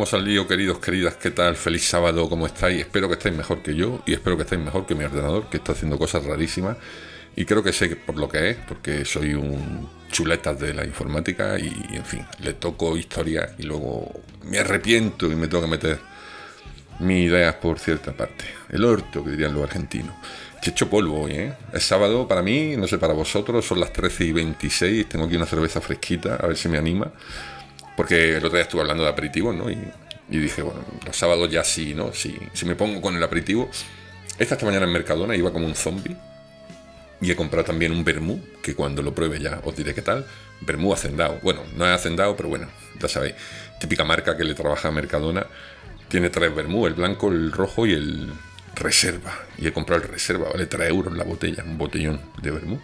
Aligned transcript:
Vamos 0.00 0.14
al 0.14 0.24
lío, 0.24 0.48
queridos, 0.48 0.78
queridas, 0.78 1.16
¿qué 1.16 1.30
tal? 1.30 1.56
Feliz 1.56 1.86
sábado, 1.86 2.26
¿cómo 2.30 2.46
estáis? 2.46 2.80
Espero 2.80 3.06
que 3.06 3.16
estéis 3.16 3.36
mejor 3.36 3.62
que 3.62 3.74
yo 3.74 4.02
y 4.06 4.14
espero 4.14 4.34
que 4.38 4.44
estéis 4.44 4.62
mejor 4.62 4.86
que 4.86 4.94
mi 4.94 5.04
ordenador, 5.04 5.50
que 5.50 5.58
está 5.58 5.72
haciendo 5.72 5.98
cosas 5.98 6.24
rarísimas. 6.24 6.78
Y 7.36 7.44
creo 7.44 7.62
que 7.62 7.70
sé 7.70 7.94
por 7.96 8.16
lo 8.16 8.26
que 8.26 8.48
es, 8.48 8.56
porque 8.66 9.04
soy 9.04 9.34
un 9.34 9.90
chuleta 10.10 10.54
de 10.54 10.72
la 10.72 10.86
informática 10.86 11.58
y, 11.58 11.94
en 11.94 12.06
fin, 12.06 12.26
le 12.38 12.54
toco 12.54 12.96
historia 12.96 13.50
y 13.58 13.64
luego 13.64 14.10
me 14.44 14.60
arrepiento 14.60 15.30
y 15.30 15.34
me 15.34 15.48
tengo 15.48 15.64
que 15.64 15.70
meter 15.70 15.98
mis 17.00 17.26
ideas 17.26 17.56
por 17.56 17.78
cierta 17.78 18.14
parte. 18.14 18.46
El 18.70 18.86
orto, 18.86 19.22
que 19.22 19.32
dirían 19.32 19.52
los 19.52 19.64
argentinos. 19.64 20.14
Checho 20.62 20.88
polvo 20.88 21.24
hoy, 21.24 21.32
¿eh? 21.32 21.52
Es 21.74 21.84
sábado 21.84 22.26
para 22.26 22.40
mí, 22.40 22.74
no 22.74 22.86
sé 22.86 22.96
para 22.96 23.12
vosotros, 23.12 23.66
son 23.66 23.78
las 23.80 23.92
13 23.92 24.24
y 24.24 24.32
26, 24.32 25.10
tengo 25.10 25.26
aquí 25.26 25.36
una 25.36 25.44
cerveza 25.44 25.82
fresquita, 25.82 26.36
a 26.36 26.46
ver 26.46 26.56
si 26.56 26.70
me 26.70 26.78
anima. 26.78 27.12
Porque 28.00 28.38
el 28.38 28.38
otro 28.38 28.56
día 28.56 28.62
estuve 28.62 28.80
hablando 28.80 29.02
de 29.02 29.10
aperitivos, 29.10 29.54
¿no? 29.54 29.70
Y, 29.70 29.76
dije, 30.30 30.62
bueno, 30.62 30.80
los 31.04 31.14
sábados 31.14 31.50
ya 31.50 31.62
sí, 31.62 31.92
¿no? 31.92 32.14
Si, 32.14 32.34
si 32.54 32.64
me 32.64 32.74
pongo 32.74 33.02
con 33.02 33.14
el 33.14 33.22
aperitivo. 33.22 33.68
Esta, 34.38 34.54
esta 34.54 34.64
mañana 34.64 34.86
en 34.86 34.92
Mercadona 34.92 35.36
iba 35.36 35.52
como 35.52 35.66
un 35.66 35.74
zombie. 35.74 36.16
Y 37.20 37.30
he 37.30 37.36
comprado 37.36 37.66
también 37.66 37.92
un 37.92 38.02
vermú, 38.02 38.42
que 38.62 38.74
cuando 38.74 39.02
lo 39.02 39.14
pruebe 39.14 39.38
ya 39.38 39.60
os 39.64 39.76
diré 39.76 39.92
qué 39.92 40.00
tal. 40.00 40.24
Vermú 40.62 40.94
hacendado. 40.94 41.40
Bueno, 41.42 41.60
no 41.76 41.86
es 41.86 41.92
hacendado, 41.92 42.34
pero 42.36 42.48
bueno, 42.48 42.68
ya 42.98 43.06
sabéis. 43.06 43.34
Típica 43.78 44.02
marca 44.02 44.34
que 44.34 44.44
le 44.44 44.54
trabaja 44.54 44.88
a 44.88 44.92
Mercadona. 44.92 45.46
Tiene 46.08 46.30
tres 46.30 46.54
vermú, 46.54 46.86
el 46.86 46.94
blanco, 46.94 47.28
el 47.28 47.52
rojo 47.52 47.86
y 47.86 47.92
el 47.92 48.32
reserva. 48.76 49.40
Y 49.58 49.66
he 49.66 49.74
comprado 49.74 50.04
el 50.04 50.08
reserva, 50.08 50.48
vale 50.48 50.64
3 50.64 50.88
euros 50.88 51.14
la 51.14 51.24
botella, 51.24 51.64
un 51.64 51.76
botellón 51.76 52.18
de 52.40 52.50
vermú. 52.50 52.80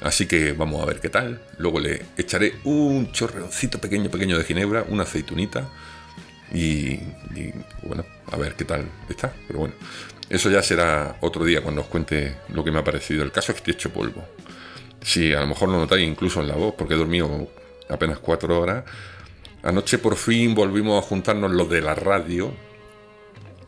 Así 0.00 0.26
que 0.26 0.52
vamos 0.52 0.82
a 0.82 0.86
ver 0.86 1.00
qué 1.00 1.08
tal. 1.08 1.42
Luego 1.58 1.80
le 1.80 2.04
echaré 2.16 2.54
un 2.64 3.12
chorreoncito 3.12 3.80
pequeño, 3.80 4.10
pequeño 4.10 4.38
de 4.38 4.44
ginebra, 4.44 4.84
una 4.88 5.02
aceitunita. 5.02 5.68
Y, 6.52 6.98
bueno, 7.82 8.04
a 8.30 8.36
ver 8.36 8.54
qué 8.54 8.64
tal 8.64 8.88
está. 9.08 9.32
Pero 9.46 9.60
bueno, 9.60 9.74
eso 10.28 10.50
ya 10.50 10.62
será 10.62 11.16
otro 11.20 11.44
día 11.44 11.62
cuando 11.62 11.82
os 11.82 11.86
cuente 11.86 12.36
lo 12.48 12.64
que 12.64 12.70
me 12.70 12.78
ha 12.78 12.84
parecido. 12.84 13.22
El 13.22 13.32
caso 13.32 13.52
es 13.52 13.60
que 13.60 13.70
estoy 13.70 13.74
hecho 13.74 13.92
polvo. 13.92 14.24
Si 15.02 15.32
a 15.32 15.40
lo 15.40 15.46
mejor 15.46 15.68
lo 15.68 15.78
notáis 15.78 16.06
incluso 16.06 16.40
en 16.40 16.48
la 16.48 16.54
voz, 16.54 16.74
porque 16.76 16.94
he 16.94 16.96
dormido 16.96 17.48
apenas 17.88 18.18
cuatro 18.18 18.58
horas. 18.58 18.84
Anoche 19.62 19.98
por 19.98 20.16
fin 20.16 20.54
volvimos 20.54 21.02
a 21.02 21.06
juntarnos 21.06 21.50
los 21.50 21.68
de 21.68 21.82
la 21.82 21.94
radio, 21.94 22.54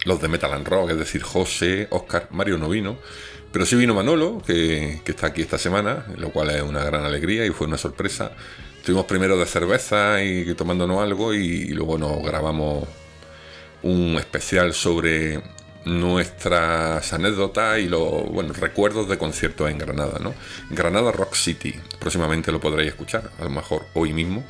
los 0.05 0.21
de 0.21 0.29
Metal 0.29 0.53
and 0.53 0.67
Rock, 0.67 0.91
es 0.91 0.99
decir, 0.99 1.23
José, 1.23 1.87
Oscar, 1.91 2.29
Mario 2.31 2.59
no 2.59 2.69
vino, 2.69 2.97
pero 3.53 3.67
sí 3.67 3.77
vino 3.77 3.95
Manolo, 3.95 4.43
que, 4.45 5.03
está 5.05 5.27
aquí 5.29 5.43
esta 5.43 5.59
semana, 5.59 6.07
lo 6.17 6.31
cual 6.31 6.51
es 6.51 6.63
una 6.63 6.83
gran 6.83 7.05
alegría 7.05 7.45
y 7.45 7.51
fue 7.51 7.67
una 7.67 7.77
sorpresa. 7.77 8.33
Estuvimos 8.79 9.05
primero 9.05 9.37
de 9.37 9.45
cerveza 9.45 10.23
y 10.25 10.55
tomándonos 10.55 11.03
algo 11.03 11.35
y, 11.35 11.69
luego 11.69 11.99
nos 11.99 12.23
grabamos 12.23 12.89
un 13.83 14.17
especial 14.19 14.73
sobre 14.73 15.43
nuestras 15.85 17.13
anécdotas 17.13 17.79
y 17.81 17.89
los 17.89 18.27
bueno, 18.31 18.55
recuerdos 18.55 19.09
de 19.09 19.19
conciertos 19.19 19.71
en 19.71 19.79
Granada, 19.79 20.19
¿no? 20.19 20.33
Granada 20.71 21.13
Rock 21.13 21.35
City, 21.35 21.75
próximamente 21.99 22.53
lo 22.53 22.61
podréis 22.61 22.91
escuchar, 22.91 23.31
a 23.39 23.45
lo 23.45 23.51
mejor 23.51 23.85
hoy 23.95 24.13
mismo. 24.15 24.45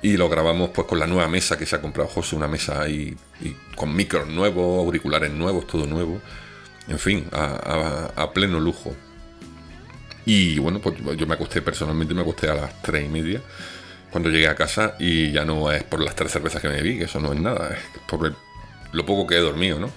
Y 0.00 0.16
lo 0.16 0.28
grabamos 0.28 0.70
pues 0.70 0.86
con 0.86 1.00
la 1.00 1.08
nueva 1.08 1.28
mesa 1.28 1.58
que 1.58 1.66
se 1.66 1.74
ha 1.74 1.80
comprado 1.80 2.08
José, 2.08 2.36
una 2.36 2.46
mesa 2.46 2.88
y 2.88 3.16
con 3.74 3.96
micros 3.96 4.28
nuevos, 4.28 4.84
auriculares 4.84 5.32
nuevos, 5.32 5.66
todo 5.66 5.86
nuevo 5.86 6.20
en 6.88 6.98
fin, 6.98 7.28
a, 7.32 8.30
pleno 8.32 8.58
lujo. 8.60 8.94
Y 10.24 10.58
bueno, 10.58 10.80
pues 10.80 10.96
yo 11.16 11.26
me 11.26 11.34
acosté 11.34 11.62
personalmente, 11.62 12.14
me 12.14 12.22
acosté 12.22 12.48
a 12.48 12.54
las 12.54 12.82
tres 12.82 13.04
y 13.06 13.08
media 13.08 13.40
cuando 14.10 14.30
llegué 14.30 14.48
a 14.48 14.54
casa 14.54 14.94
y 14.98 15.32
ya 15.32 15.44
no 15.44 15.70
es 15.70 15.84
por 15.84 16.02
las 16.02 16.14
tres 16.14 16.32
cervezas 16.32 16.60
que 16.60 16.68
me 16.68 16.82
vi, 16.82 16.98
que 16.98 17.04
eso 17.04 17.20
no 17.20 17.32
es 17.32 17.40
nada, 17.40 17.74
es 17.74 18.00
por 18.08 18.34
lo 18.92 19.06
poco 19.06 19.26
que 19.26 19.36
he 19.36 19.40
dormido, 19.40 19.78
¿no? 19.78 19.90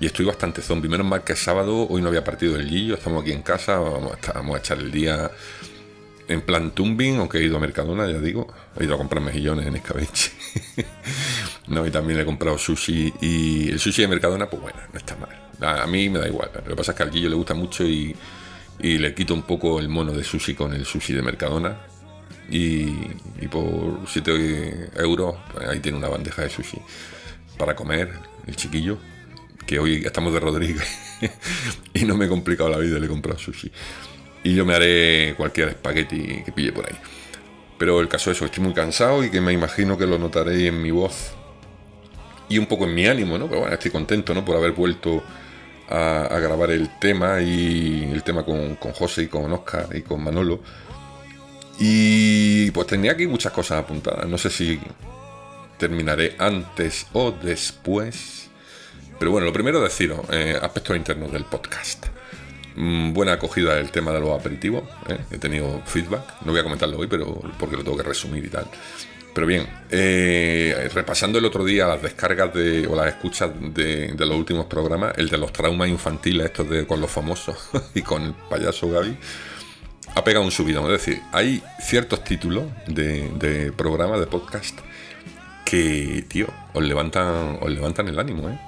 Y 0.00 0.06
estoy 0.06 0.26
bastante 0.26 0.62
zombie. 0.62 0.88
Menos 0.88 1.06
mal 1.06 1.24
que 1.24 1.32
es 1.32 1.40
sábado, 1.40 1.86
hoy 1.88 2.02
no 2.02 2.08
había 2.08 2.22
partido 2.22 2.56
el 2.56 2.68
Gillo, 2.68 2.94
estamos 2.94 3.22
aquí 3.22 3.32
en 3.32 3.42
casa, 3.42 3.78
vamos 3.78 4.12
a, 4.12 4.58
echar 4.58 4.78
el 4.78 4.92
día 4.92 5.30
en 6.28 6.42
plan 6.42 6.70
tumbing, 6.72 7.18
aunque 7.18 7.38
he 7.38 7.44
ido 7.44 7.56
a 7.56 7.60
Mercadona, 7.60 8.06
ya 8.06 8.18
digo, 8.18 8.46
he 8.78 8.84
ido 8.84 8.94
a 8.94 8.98
comprar 8.98 9.22
mejillones 9.22 9.66
en 9.66 9.76
escabeche. 9.76 10.30
no, 11.68 11.86
y 11.86 11.90
también 11.90 12.20
he 12.20 12.24
comprado 12.24 12.58
sushi 12.58 13.14
y 13.20 13.70
el 13.70 13.80
sushi 13.80 14.02
de 14.02 14.08
Mercadona, 14.08 14.48
pues 14.48 14.62
bueno, 14.62 14.78
no 14.92 14.98
está 14.98 15.16
mal. 15.16 15.27
A, 15.60 15.86
mí 15.86 16.08
me 16.08 16.18
da 16.18 16.28
igual. 16.28 16.50
Lo 16.54 16.62
que 16.62 16.76
pasa 16.76 16.92
es 16.92 16.96
que 16.96 17.02
al 17.02 17.10
Guillo 17.10 17.28
le 17.28 17.34
gusta 17.34 17.54
mucho 17.54 17.84
y, 17.84 18.14
le 18.80 19.14
quito 19.14 19.34
un 19.34 19.42
poco 19.42 19.80
el 19.80 19.88
mono 19.88 20.12
de 20.12 20.22
sushi 20.22 20.54
con 20.54 20.72
el 20.72 20.84
sushi 20.84 21.12
de 21.12 21.22
Mercadona. 21.22 21.78
Y, 22.50 22.86
por 23.50 24.00
7 24.06 24.90
euros, 24.98 25.36
pues 25.52 25.68
ahí 25.68 25.80
tiene 25.80 25.98
una 25.98 26.08
bandeja 26.08 26.42
de 26.42 26.50
sushi 26.50 26.80
para 27.56 27.74
comer, 27.74 28.12
el 28.46 28.56
chiquillo. 28.56 28.98
Que 29.66 29.78
hoy 29.78 30.02
estamos 30.04 30.32
de 30.32 30.40
Rodríguez 30.40 31.20
y 31.92 32.04
no 32.04 32.16
me 32.16 32.24
he 32.24 32.28
complicado 32.28 32.70
la 32.70 32.78
vida, 32.78 32.98
le 32.98 33.06
he 33.06 33.08
comprado 33.08 33.38
sushi. 33.38 33.70
Y 34.44 34.54
yo 34.54 34.64
me 34.64 34.74
haré 34.74 35.34
cualquier 35.36 35.68
espagueti 35.68 36.42
que 36.44 36.52
pille 36.52 36.72
por 36.72 36.86
ahí. 36.86 36.96
Pero 37.78 38.00
el 38.00 38.08
caso 38.08 38.30
es 38.30 38.38
eso, 38.38 38.46
estoy 38.46 38.64
muy 38.64 38.72
cansado 38.72 39.22
y 39.22 39.30
que 39.30 39.40
me 39.40 39.52
imagino 39.52 39.98
que 39.98 40.06
lo 40.06 40.18
notaréis 40.18 40.68
en 40.68 40.82
mi 40.82 40.90
voz 40.90 41.32
y 42.48 42.58
un 42.58 42.66
poco 42.66 42.84
en 42.84 42.94
mi 42.94 43.06
ánimo, 43.06 43.38
¿no? 43.38 43.46
Pero 43.46 43.60
bueno, 43.60 43.74
estoy 43.74 43.90
contento, 43.90 44.34
¿no? 44.34 44.44
Por 44.44 44.56
haber 44.56 44.72
vuelto 44.72 45.22
a, 45.88 46.38
grabar 46.38 46.70
el 46.70 46.98
tema 46.98 47.40
y 47.40 48.10
el 48.12 48.22
tema 48.22 48.44
con, 48.44 48.76
José 48.76 49.24
y 49.24 49.26
con 49.28 49.52
Oscar 49.52 49.88
y 49.94 50.02
con 50.02 50.22
Manolo. 50.22 50.60
Y 51.78 52.70
pues 52.72 52.86
tenía 52.86 53.12
aquí 53.12 53.26
muchas 53.26 53.52
cosas 53.52 53.78
apuntadas. 53.78 54.26
No 54.28 54.38
sé 54.38 54.50
si 54.50 54.80
terminaré 55.78 56.34
antes 56.38 57.06
o 57.12 57.30
después. 57.30 58.50
Pero 59.18 59.30
bueno, 59.30 59.46
lo 59.46 59.52
primero 59.52 59.80
deciros, 59.80 60.20
eh, 60.30 60.58
aspectos 60.60 60.96
internos 60.96 61.32
del 61.32 61.44
podcast. 61.44 62.06
Mm, 62.76 63.12
buena 63.12 63.32
acogida 63.32 63.74
del 63.74 63.90
tema 63.90 64.12
de 64.12 64.20
los 64.20 64.38
aperitivos. 64.38 64.84
¿eh? 65.08 65.18
He 65.30 65.38
tenido 65.38 65.82
feedback. 65.86 66.42
No 66.44 66.52
voy 66.52 66.60
a 66.60 66.64
comentarlo 66.64 66.98
hoy, 66.98 67.08
pero 67.08 67.40
porque 67.58 67.76
lo 67.76 67.82
tengo 67.82 67.96
que 67.96 68.04
resumir 68.04 68.44
y 68.44 68.48
tal. 68.48 68.66
Pero 69.38 69.46
bien, 69.46 69.68
eh, 69.88 70.90
repasando 70.92 71.38
el 71.38 71.44
otro 71.44 71.64
día 71.64 71.86
las 71.86 72.02
descargas 72.02 72.52
de, 72.52 72.88
o 72.88 72.96
las 72.96 73.06
escuchas 73.06 73.48
de, 73.72 74.12
los 74.18 74.36
últimos 74.36 74.66
programas, 74.66 75.12
el 75.16 75.28
de 75.28 75.38
los 75.38 75.52
traumas 75.52 75.88
infantiles, 75.88 76.46
estos 76.46 76.68
de 76.68 76.88
con 76.88 77.00
los 77.00 77.08
famosos 77.08 77.56
y 77.94 78.02
con 78.02 78.24
el 78.24 78.34
payaso 78.34 78.90
Gaby, 78.90 79.16
ha 80.16 80.24
pegado 80.24 80.44
un 80.44 80.50
subidón. 80.50 80.86
Es 80.86 81.04
decir, 81.04 81.22
hay 81.30 81.62
ciertos 81.80 82.24
títulos 82.24 82.64
de, 82.88 83.30
de 83.38 83.70
programas, 83.70 84.18
de 84.18 84.26
podcast, 84.26 84.76
que, 85.64 86.24
tío, 86.26 86.48
os 86.72 86.82
levantan, 86.82 87.58
os 87.60 87.70
levantan 87.70 88.08
el 88.08 88.18
ánimo, 88.18 88.48
¿eh? 88.48 88.58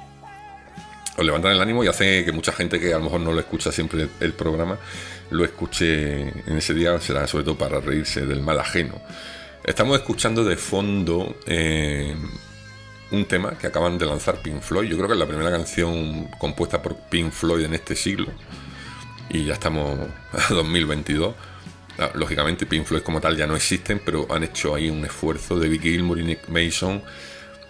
Os 1.17 1.27
levantan 1.27 1.51
el 1.51 1.61
ánimo 1.61 1.83
y 1.83 1.89
hace 1.89 2.25
que 2.25 2.31
mucha 2.31 2.53
gente 2.53 2.79
que 2.79 2.95
a 2.95 2.99
lo 2.99 3.07
mejor 3.07 3.23
no 3.23 3.33
lo 3.33 3.41
escucha 3.41 3.73
siempre 3.73 4.07
el 4.21 4.33
programa, 4.35 4.79
lo 5.31 5.45
escuche 5.45 6.29
en 6.29 6.57
ese 6.57 6.75
día, 6.75 7.01
será 7.01 7.27
sobre 7.27 7.43
todo 7.43 7.59
para 7.59 7.81
reírse 7.81 8.25
del 8.25 8.41
mal 8.41 8.61
ajeno. 8.61 9.01
Estamos 9.63 9.99
escuchando 9.99 10.43
de 10.43 10.57
fondo 10.57 11.37
eh, 11.47 12.17
un 13.11 13.27
tema 13.27 13.59
que 13.59 13.67
acaban 13.67 13.99
de 13.99 14.07
lanzar 14.07 14.41
Pink 14.41 14.63
Floyd. 14.63 14.89
Yo 14.89 14.97
creo 14.97 15.07
que 15.07 15.13
es 15.13 15.19
la 15.19 15.27
primera 15.27 15.51
canción 15.51 16.29
compuesta 16.39 16.81
por 16.81 16.97
Pink 16.97 17.31
Floyd 17.31 17.67
en 17.67 17.75
este 17.75 17.95
siglo. 17.95 18.33
Y 19.29 19.45
ya 19.45 19.55
estamos 19.55 19.99
a 20.33 20.55
2022. 20.55 21.35
Ah, 21.99 22.11
lógicamente 22.15 22.65
Pink 22.65 22.87
Floyd 22.87 23.03
como 23.03 23.21
tal 23.21 23.37
ya 23.37 23.47
no 23.47 23.55
existen, 23.55 24.01
pero 24.03 24.27
han 24.31 24.45
hecho 24.45 24.75
ahí 24.75 24.89
un 24.89 25.05
esfuerzo. 25.05 25.59
David 25.59 25.83
Gilmour 25.83 26.21
y 26.21 26.25
Nick 26.25 26.49
Mason 26.49 27.03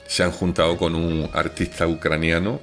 se 0.07 0.23
han 0.23 0.31
juntado 0.31 0.77
con 0.77 0.95
un 0.95 1.29
artista 1.33 1.89
ucraniano 1.89 2.61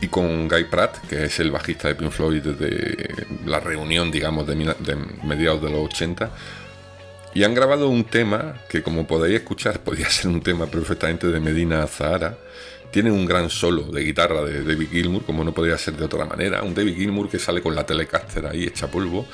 y 0.00 0.08
con 0.08 0.48
Guy 0.48 0.64
Pratt, 0.64 1.06
que 1.08 1.24
es 1.24 1.38
el 1.40 1.50
bajista 1.50 1.88
de 1.88 1.94
Pink 1.94 2.10
Floyd 2.10 2.42
desde 2.42 3.26
la 3.44 3.60
reunión, 3.60 4.10
digamos, 4.10 4.46
de, 4.46 4.54
de 4.54 4.96
mediados 5.24 5.60
de 5.60 5.70
los 5.70 5.80
80 5.92 6.30
y 7.36 7.44
han 7.44 7.52
grabado 7.52 7.90
un 7.90 8.04
tema 8.04 8.54
que, 8.66 8.82
como 8.82 9.06
podéis 9.06 9.40
escuchar, 9.40 9.80
podría 9.84 10.08
ser 10.08 10.28
un 10.28 10.40
tema 10.40 10.64
perfectamente 10.64 11.26
de 11.26 11.38
Medina 11.38 11.86
Zahara. 11.86 12.38
Tiene 12.90 13.10
un 13.10 13.26
gran 13.26 13.50
solo 13.50 13.82
de 13.82 14.04
guitarra 14.04 14.42
de 14.42 14.64
David 14.64 14.88
Gilmour, 14.90 15.22
como 15.26 15.44
no 15.44 15.52
podría 15.52 15.76
ser 15.76 15.98
de 15.98 16.06
otra 16.06 16.24
manera. 16.24 16.62
Un 16.62 16.74
David 16.74 16.96
Gilmour 16.96 17.28
que 17.28 17.38
sale 17.38 17.60
con 17.60 17.74
la 17.74 17.84
Telecaster 17.84 18.46
ahí 18.46 18.64
hecha 18.64 18.90
polvo. 18.90 19.26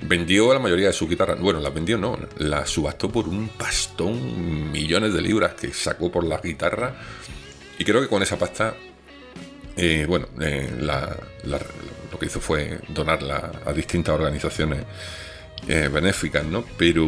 Vendió 0.00 0.54
la 0.54 0.60
mayoría 0.60 0.86
de 0.86 0.92
su 0.94 1.06
guitarra. 1.06 1.34
Bueno, 1.34 1.60
las 1.60 1.74
vendió 1.74 1.98
no, 1.98 2.18
la 2.38 2.64
subastó 2.64 3.10
por 3.10 3.28
un 3.28 3.48
pastón, 3.48 4.72
millones 4.72 5.12
de 5.12 5.20
libras 5.20 5.52
que 5.52 5.74
sacó 5.74 6.10
por 6.10 6.24
la 6.24 6.38
guitarra. 6.38 6.94
Y 7.78 7.84
creo 7.84 8.00
que 8.00 8.08
con 8.08 8.22
esa 8.22 8.38
pasta, 8.38 8.74
eh, 9.76 10.06
bueno, 10.08 10.28
eh, 10.40 10.70
lo 10.80 12.18
que 12.18 12.24
hizo 12.24 12.40
fue 12.40 12.78
donarla 12.88 13.60
a 13.66 13.74
distintas 13.74 14.14
organizaciones 14.14 14.86
eh, 15.68 15.88
benéficas, 15.92 16.44
¿no? 16.44 16.64
Pero, 16.76 17.06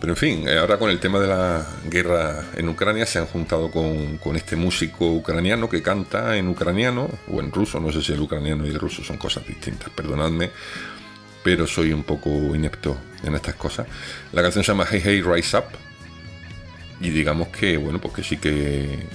pero 0.00 0.12
en 0.12 0.16
fin, 0.16 0.48
eh, 0.48 0.56
ahora 0.56 0.78
con 0.78 0.88
el 0.88 0.98
tema 0.98 1.20
de 1.20 1.28
la 1.28 1.66
guerra 1.84 2.46
en 2.56 2.68
Ucrania 2.68 3.04
se 3.04 3.18
han 3.18 3.26
juntado 3.26 3.70
con, 3.70 4.36
este 4.36 4.56
músico 4.56 5.12
ucraniano 5.12 5.68
que 5.68 5.82
canta 5.82 6.36
en 6.36 6.48
ucraniano 6.48 7.10
o 7.28 7.40
en 7.40 7.52
ruso, 7.52 7.78
no 7.78 7.92
sé 7.92 8.00
si 8.00 8.12
el 8.12 8.20
ucraniano 8.20 8.66
y 8.66 8.70
el 8.70 8.78
ruso 8.78 9.04
son 9.04 9.18
cosas 9.18 9.46
distintas, 9.46 9.90
perdonadme, 9.90 10.50
pero 11.44 11.66
soy 11.66 11.92
un 11.92 12.04
poco 12.04 12.30
inepto 12.54 12.96
en 13.22 13.34
estas 13.34 13.54
cosas. 13.56 13.86
La 14.32 14.40
canción 14.42 14.64
se 14.64 14.72
llama 14.72 14.86
Hey 14.90 15.02
Hey 15.04 15.22
Rise 15.22 15.58
Up 15.58 15.64
Y 17.00 17.10
digamos 17.10 17.48
que, 17.48 17.76
bueno, 17.76 18.00
pues 18.00 18.14
que 18.14 18.22
sí 18.22 18.36
que. 18.38 19.06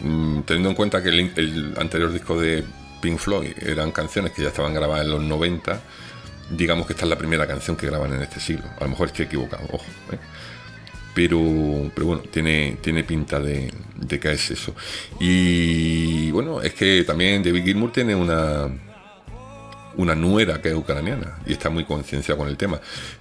mm, 0.00 0.40
teniendo 0.42 0.70
en 0.70 0.74
cuenta 0.74 1.02
que 1.02 1.10
el, 1.10 1.32
el 1.36 1.74
anterior 1.78 2.12
disco 2.12 2.40
de 2.40 2.64
Pink 3.00 3.18
Floyd 3.18 3.52
eran 3.60 3.92
canciones 3.92 4.32
que 4.32 4.42
ya 4.42 4.48
estaban 4.48 4.74
grabadas 4.74 5.04
en 5.04 5.12
los 5.12 5.22
90, 5.22 5.80
digamos 6.50 6.86
que 6.86 6.92
esta 6.92 7.04
es 7.04 7.10
la 7.10 7.18
primera 7.18 7.46
canción 7.46 7.76
que 7.76 7.86
graban 7.86 8.12
en 8.12 8.22
este 8.22 8.40
siglo. 8.40 8.64
A 8.78 8.84
lo 8.84 8.90
mejor 8.90 9.08
estoy 9.08 9.26
equivocado, 9.26 9.64
ojo. 9.72 9.86
¿eh? 10.12 10.18
Pero, 11.14 11.38
pero 11.94 12.06
bueno, 12.06 12.22
tiene, 12.22 12.78
tiene 12.80 13.04
pinta 13.04 13.38
de, 13.38 13.72
de 13.94 14.20
que 14.20 14.32
es 14.32 14.50
eso. 14.50 14.74
Y 15.20 16.30
bueno, 16.32 16.60
es 16.60 16.74
que 16.74 17.04
también 17.04 17.42
David 17.42 17.64
Gilmour 17.64 17.92
tiene 17.92 18.14
una, 18.16 18.68
una 19.96 20.14
nuera 20.14 20.60
que 20.60 20.68
es 20.68 20.74
ucraniana 20.74 21.38
y 21.46 21.52
está 21.52 21.70
muy 21.70 21.84
concienciado 21.84 22.38
con 22.38 22.48
el 22.48 22.56
tema. 22.56 22.80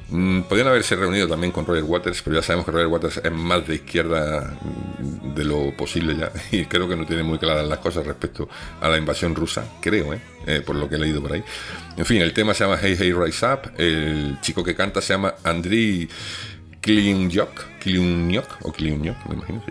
Mm, 0.10 0.42
podrían 0.42 0.68
haberse 0.68 0.96
reunido 0.96 1.28
también 1.28 1.52
con 1.52 1.66
Roger 1.66 1.84
Waters, 1.84 2.22
pero 2.22 2.36
ya 2.36 2.42
sabemos 2.42 2.66
que 2.66 2.72
Roger 2.72 2.88
Waters 2.88 3.22
es 3.24 3.32
más 3.32 3.68
de 3.68 3.76
izquierda 3.76 4.58
mm, 4.62 5.34
de 5.34 5.44
lo 5.44 5.76
posible 5.76 6.16
ya 6.16 6.32
y 6.52 6.66
creo 6.66 6.88
que 6.88 6.96
no 6.96 7.06
tiene 7.06 7.24
muy 7.24 7.38
claras 7.38 7.68
las 7.68 7.80
cosas 7.80 8.06
respecto 8.06 8.48
a 8.82 8.90
la 8.90 8.98
invasión 8.98 9.36
rusa, 9.36 9.66
creo, 9.82 10.14
¿eh? 10.14 10.22
Eh, 10.46 10.62
por 10.66 10.76
lo 10.76 10.90
que 10.90 10.96
he 10.96 11.00
leído 11.00 11.22
por 11.22 11.34
ahí. 11.34 11.44
En 11.96 12.06
fin, 12.06 12.22
el 12.22 12.34
tema 12.34 12.54
se 12.54 12.66
llama 12.66 12.78
Hey 12.82 12.96
Hey 13.00 13.14
Rise 13.14 13.46
Up, 13.46 13.72
el 13.78 14.38
chico 14.42 14.64
que 14.64 14.76
canta 14.76 15.02
se 15.02 15.14
llama 15.14 15.36
Andriy 15.44 16.10
Kliunyok, 16.82 17.80
Kliunyok 17.80 18.66
o 18.66 18.72
Kliunyok, 18.74 19.26
me 19.28 19.36
imagino. 19.36 19.64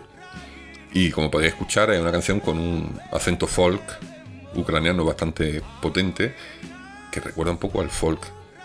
Y 0.94 1.10
como 1.10 1.30
podéis 1.30 1.52
escuchar, 1.52 1.90
es 1.90 2.00
una 2.00 2.12
canción 2.12 2.40
con 2.40 2.58
un 2.58 2.98
acento 3.12 3.46
folk 3.46 3.82
ucraniano 4.54 5.04
bastante 5.04 5.62
potente 5.80 6.34
que 7.12 7.20
recuerda 7.20 7.52
un 7.52 7.58
poco 7.58 7.80
al 7.80 7.90
folk 7.90 8.20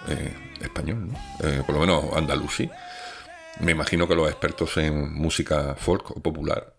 eh, 0.07 0.33
español, 0.61 1.09
¿no? 1.11 1.47
Eh, 1.47 1.61
por 1.65 1.75
lo 1.75 1.81
menos 1.81 2.05
andalusí. 2.15 2.69
Me 3.59 3.73
imagino 3.73 4.07
que 4.07 4.15
los 4.15 4.29
expertos 4.29 4.77
en 4.77 5.13
música 5.13 5.75
folk 5.75 6.11
o 6.11 6.19
popular 6.19 6.73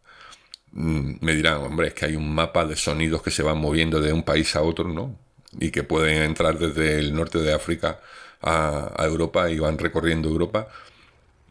mm, 0.72 1.16
me 1.20 1.34
dirán, 1.34 1.58
hombre, 1.58 1.88
es 1.88 1.94
que 1.94 2.06
hay 2.06 2.16
un 2.16 2.34
mapa 2.34 2.64
de 2.64 2.76
sonidos 2.76 3.22
que 3.22 3.30
se 3.30 3.42
van 3.42 3.58
moviendo 3.58 4.00
de 4.00 4.12
un 4.12 4.22
país 4.22 4.56
a 4.56 4.62
otro, 4.62 4.88
¿no? 4.88 5.16
Y 5.60 5.70
que 5.70 5.82
pueden 5.82 6.22
entrar 6.22 6.58
desde 6.58 6.98
el 6.98 7.14
norte 7.14 7.38
de 7.38 7.52
África 7.54 8.00
a, 8.42 8.92
a 8.96 9.04
Europa 9.06 9.50
y 9.50 9.58
van 9.58 9.78
recorriendo 9.78 10.28
Europa. 10.28 10.68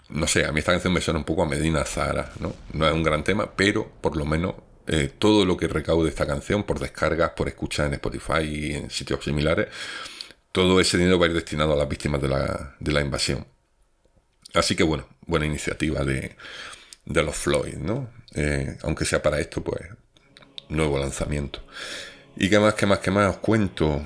No 0.09 0.27
sé, 0.27 0.45
a 0.45 0.51
mí 0.51 0.59
esta 0.59 0.71
canción 0.71 0.93
me 0.93 1.01
suena 1.01 1.19
un 1.19 1.25
poco 1.25 1.43
a 1.43 1.45
Medina 1.45 1.83
Zahara, 1.83 2.31
¿no? 2.39 2.53
No 2.73 2.87
es 2.87 2.93
un 2.93 3.03
gran 3.03 3.23
tema, 3.23 3.49
pero 3.55 3.87
por 4.01 4.15
lo 4.17 4.25
menos 4.25 4.55
eh, 4.87 5.11
todo 5.19 5.45
lo 5.45 5.57
que 5.57 5.67
recaude 5.67 6.09
esta 6.09 6.25
canción 6.25 6.63
por 6.63 6.79
descargas, 6.79 7.31
por 7.31 7.49
escuchar 7.49 7.87
en 7.87 7.95
Spotify 7.95 8.43
y 8.43 8.73
en 8.73 8.89
sitios 8.89 9.23
similares, 9.23 9.67
todo 10.51 10.79
ese 10.79 10.97
dinero 10.97 11.19
va 11.19 11.25
a 11.25 11.29
ir 11.29 11.35
destinado 11.35 11.73
a 11.73 11.75
las 11.75 11.89
víctimas 11.89 12.21
de 12.21 12.29
la, 12.29 13.01
invasión. 13.01 13.45
Así 14.53 14.75
que 14.75 14.83
bueno, 14.83 15.07
buena 15.25 15.45
iniciativa 15.45 16.03
de, 16.03 16.35
los 17.05 17.35
Floyd, 17.35 17.75
¿no? 17.75 18.09
Eh, 18.33 18.77
aunque 18.83 19.05
sea 19.05 19.21
para 19.21 19.39
esto, 19.39 19.61
pues, 19.63 19.81
nuevo 20.69 20.97
lanzamiento. 20.97 21.63
¿Y 22.37 22.49
qué 22.49 22.57
más, 22.57 22.73
qué 22.75 22.85
más, 22.85 22.99
qué 22.99 23.11
más 23.11 23.29
os 23.29 23.37
cuento? 23.37 24.01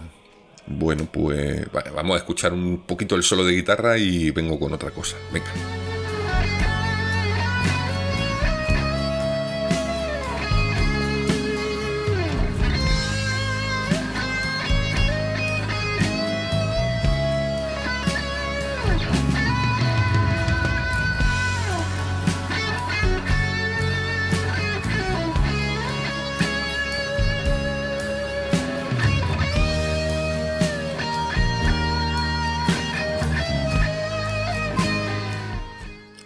Bueno, 0.68 1.08
pues 1.12 1.72
vamos 1.72 2.16
a 2.16 2.18
escuchar 2.18 2.54
un 2.54 2.86
poquito 2.86 3.16
el 3.16 3.24
solo 3.24 3.46
de 3.46 3.54
guitarra 3.54 3.98
y 3.98 4.32
vengo 4.32 4.60
con 4.60 4.74
otra 4.74 4.92
cosa. 4.92 5.16
Venga. 5.32 5.81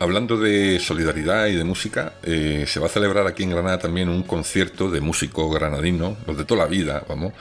Hablando 0.06 0.38
de 0.38 0.80
solidaridad 0.80 1.48
y 1.48 1.56
de 1.56 1.64
música, 1.64 2.14
eh, 2.22 2.66
se 2.68 2.80
va 2.80 2.86
a 2.86 2.90
celebrar 2.90 3.26
aquí 3.26 3.42
en 3.42 3.50
Granada 3.50 3.80
también 3.80 4.08
un 4.08 4.22
concierto 4.22 4.92
de 4.92 5.02
músicos 5.02 5.52
granadinos, 5.52 6.16
los 6.28 6.38
de 6.38 6.46
toda 6.46 6.66
la 6.66 6.68
vida, 6.68 7.04
vamos. 7.10 7.34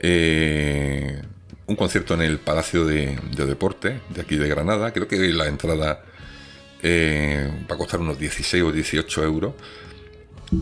Eh, 0.00 1.22
un 1.66 1.76
concierto 1.76 2.14
en 2.14 2.22
el 2.22 2.40
Palacio 2.40 2.84
de, 2.84 3.16
de 3.36 3.46
Deporte 3.46 4.00
de 4.08 4.22
aquí 4.22 4.34
de 4.34 4.48
Granada. 4.48 4.92
Creo 4.92 5.06
que 5.06 5.18
la 5.32 5.46
entrada 5.46 6.02
eh, 6.82 7.48
va 7.70 7.76
a 7.76 7.78
costar 7.78 8.00
unos 8.00 8.18
16 8.18 8.64
o 8.64 8.72
18 8.72 9.22
euros. 9.22 9.54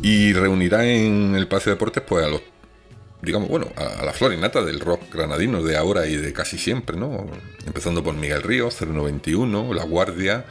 Y 0.03 0.35
reunirá 0.35 0.85
en 0.85 1.35
el 1.35 1.49
Palacio 1.49 1.71
de 1.71 1.77
Deportes 1.77 2.03
pues 2.07 2.27
a 2.27 2.29
los 2.29 2.43
digamos, 3.23 3.49
bueno, 3.49 3.69
a, 3.75 4.03
a 4.03 4.05
la 4.05 4.13
florinata 4.13 4.63
del 4.63 4.81
rock 4.81 5.11
granadino 5.11 5.63
de 5.63 5.79
ahora 5.79 6.07
y 6.07 6.17
de 6.17 6.31
casi 6.35 6.59
siempre, 6.59 6.99
¿no? 6.99 7.27
Empezando 7.67 8.05
por 8.05 8.15
Miguel 8.15 8.43
Ríos, 8.43 8.77
0191, 8.77 9.73
La 9.73 9.85
Guardia, 9.85 10.45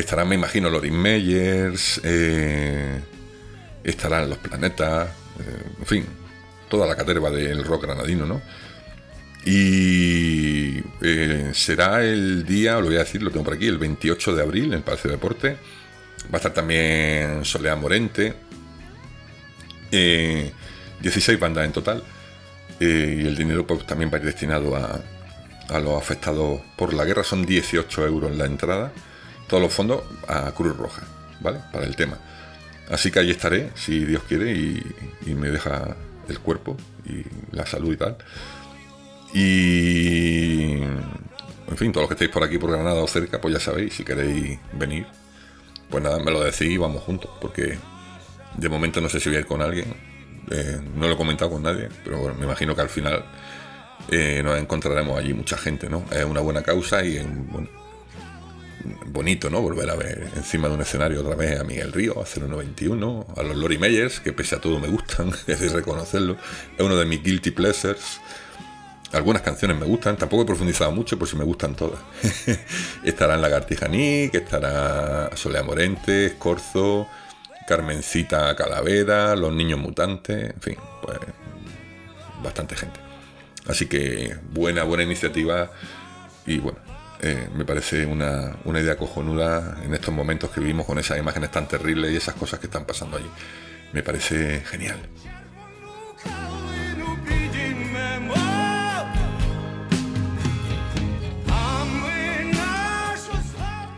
estarán, 0.00 0.28
me 0.28 0.34
imagino, 0.34 0.70
Lorin 0.70 0.96
Meyers, 0.96 2.00
eh, 2.04 3.00
estarán 3.84 4.28
Los 4.28 4.38
Planetas, 4.38 5.08
eh, 5.40 5.62
en 5.80 5.86
fin, 5.86 6.06
toda 6.68 6.86
la 6.86 6.96
caterva 6.96 7.30
del 7.30 7.64
rock 7.64 7.84
granadino, 7.84 8.26
¿no? 8.26 8.40
Y 9.44 10.82
eh, 11.00 11.52
será 11.54 12.04
el 12.04 12.44
día, 12.44 12.78
lo 12.80 12.86
voy 12.86 12.96
a 12.96 13.00
decir, 13.00 13.22
lo 13.22 13.30
tengo 13.30 13.44
por 13.44 13.54
aquí, 13.54 13.66
el 13.66 13.78
28 13.78 14.34
de 14.34 14.42
abril 14.42 14.64
en 14.66 14.74
el 14.74 14.82
Palacio 14.82 15.10
de 15.10 15.16
Deporte. 15.16 15.56
Va 16.26 16.34
a 16.34 16.36
estar 16.36 16.52
también 16.52 17.44
Soledad 17.44 17.78
Morente. 17.78 18.34
Eh, 19.90 20.52
16 21.00 21.38
bandas 21.40 21.64
en 21.64 21.72
total. 21.72 22.02
Eh, 22.80 23.20
y 23.22 23.26
el 23.26 23.36
dinero 23.36 23.66
pues, 23.66 23.86
también 23.86 24.10
va 24.12 24.16
a 24.16 24.20
ir 24.20 24.26
destinado 24.26 24.76
a, 24.76 25.00
a 25.68 25.80
los 25.80 25.96
afectados 25.96 26.60
por 26.76 26.92
la 26.92 27.04
guerra. 27.04 27.24
Son 27.24 27.46
18 27.46 28.06
euros 28.06 28.36
la 28.36 28.44
entrada. 28.44 28.92
Todos 29.48 29.62
los 29.62 29.72
fondos 29.72 30.02
a 30.26 30.52
Cruz 30.52 30.76
Roja, 30.76 31.02
¿vale? 31.40 31.60
Para 31.72 31.86
el 31.86 31.96
tema. 31.96 32.18
Así 32.90 33.10
que 33.10 33.18
ahí 33.18 33.30
estaré, 33.30 33.70
si 33.74 34.04
Dios 34.04 34.22
quiere, 34.28 34.52
y, 34.52 34.82
me 35.34 35.50
deja 35.50 35.96
el 36.28 36.38
cuerpo 36.40 36.76
y 37.04 37.22
la 37.54 37.66
salud 37.66 37.92
y 37.92 37.96
tal. 37.96 38.16
Y. 39.34 40.72
En 41.70 41.76
fin, 41.76 41.92
todos 41.92 42.04
los 42.04 42.08
que 42.08 42.14
estéis 42.14 42.30
por 42.30 42.42
aquí, 42.42 42.56
por 42.58 42.70
Granada 42.70 43.02
o 43.02 43.06
cerca, 43.06 43.40
pues 43.40 43.52
ya 43.54 43.60
sabéis, 43.60 43.94
si 43.94 44.02
queréis 44.04 44.58
venir, 44.72 45.06
pues 45.90 46.02
nada, 46.02 46.18
me 46.18 46.30
lo 46.30 46.40
decís 46.42 46.62
y 46.70 46.76
vamos 46.78 47.02
juntos, 47.02 47.30
porque 47.42 47.78
de 48.56 48.68
momento 48.70 49.02
no 49.02 49.08
sé 49.10 49.20
si 49.20 49.28
voy 49.28 49.36
a 49.36 49.40
ir 49.40 49.46
con 49.46 49.60
alguien. 49.60 49.94
eh, 50.50 50.80
no 50.94 51.06
lo 51.08 51.12
he 51.12 51.16
comentado 51.16 51.50
con 51.50 51.62
nadie, 51.62 51.90
pero 52.04 52.18
bueno, 52.20 52.34
me 52.38 52.46
imagino 52.46 52.74
que 52.74 52.80
al 52.80 52.88
final 52.88 53.22
eh, 54.10 54.40
nos 54.42 54.56
encontraremos 54.58 55.18
allí 55.18 55.34
mucha 55.34 55.58
gente, 55.58 55.90
¿no? 55.90 56.04
Es 56.10 56.24
una 56.24 56.40
buena 56.40 56.62
causa 56.62 57.04
y 57.04 57.18
en- 57.18 57.46
bueno, 57.52 57.68
bonito, 59.06 59.50
¿no? 59.50 59.60
Volver 59.60 59.90
a 59.90 59.94
ver 59.94 60.30
encima 60.36 60.68
de 60.68 60.74
un 60.74 60.80
escenario 60.80 61.20
otra 61.20 61.34
vez 61.34 61.60
a 61.60 61.64
Miguel 61.64 61.92
Río, 61.92 62.20
a 62.20 62.24
0191, 62.24 63.26
a 63.36 63.42
los 63.42 63.56
Lori 63.56 63.78
Meyers, 63.78 64.20
que 64.20 64.32
pese 64.32 64.56
a 64.56 64.60
todo 64.60 64.78
me 64.78 64.88
gustan, 64.88 65.32
es 65.46 65.60
de 65.60 65.68
reconocerlo. 65.68 66.36
Es 66.76 66.84
uno 66.84 66.96
de 66.96 67.06
mis 67.06 67.22
guilty 67.22 67.50
pleasures. 67.50 68.20
Algunas 69.12 69.40
canciones 69.40 69.78
me 69.78 69.86
gustan, 69.86 70.16
tampoco 70.18 70.42
he 70.42 70.46
profundizado 70.46 70.92
mucho 70.92 71.18
por 71.18 71.26
si 71.26 71.36
me 71.36 71.44
gustan 71.44 71.74
todas. 71.74 72.00
Estarán 73.04 73.40
Lagartija 73.40 73.88
Nick, 73.88 74.34
estará 74.34 75.30
Solea 75.34 75.62
Morente, 75.62 76.26
Escorzo, 76.26 77.08
Carmencita 77.66 78.54
Calavera, 78.54 79.34
Los 79.34 79.54
Niños 79.54 79.80
Mutantes, 79.80 80.50
en 80.50 80.60
fin, 80.60 80.76
pues 81.00 81.18
bastante 82.42 82.76
gente. 82.76 83.00
Así 83.66 83.86
que 83.86 84.36
buena, 84.52 84.84
buena 84.84 85.04
iniciativa 85.04 85.70
y 86.46 86.58
bueno, 86.58 86.78
eh, 87.20 87.48
me 87.54 87.64
parece 87.64 88.06
una, 88.06 88.56
una 88.64 88.80
idea 88.80 88.96
cojonuda 88.96 89.78
en 89.82 89.94
estos 89.94 90.14
momentos 90.14 90.50
que 90.50 90.60
vivimos 90.60 90.86
con 90.86 90.98
esas 90.98 91.18
imágenes 91.18 91.50
tan 91.50 91.66
terribles 91.66 92.12
y 92.12 92.16
esas 92.16 92.34
cosas 92.34 92.60
que 92.60 92.66
están 92.66 92.84
pasando 92.84 93.16
allí. 93.16 93.30
Me 93.92 94.02
parece 94.02 94.60
genial. 94.60 94.98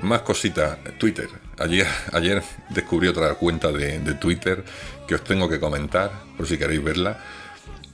Más 0.03 0.23
cositas, 0.23 0.79
Twitter. 0.99 1.29
Ayer, 1.59 1.87
ayer 2.13 2.43
descubrí 2.71 3.07
otra 3.09 3.35
cuenta 3.35 3.71
de, 3.71 3.99
Twitter 4.15 4.65
que 5.07 5.15
os 5.15 5.23
tengo 5.23 5.49
que 5.49 5.61
comentar, 5.61 6.11
por 6.37 6.47
si 6.47 6.57
queréis 6.57 6.83
verla. 6.83 7.19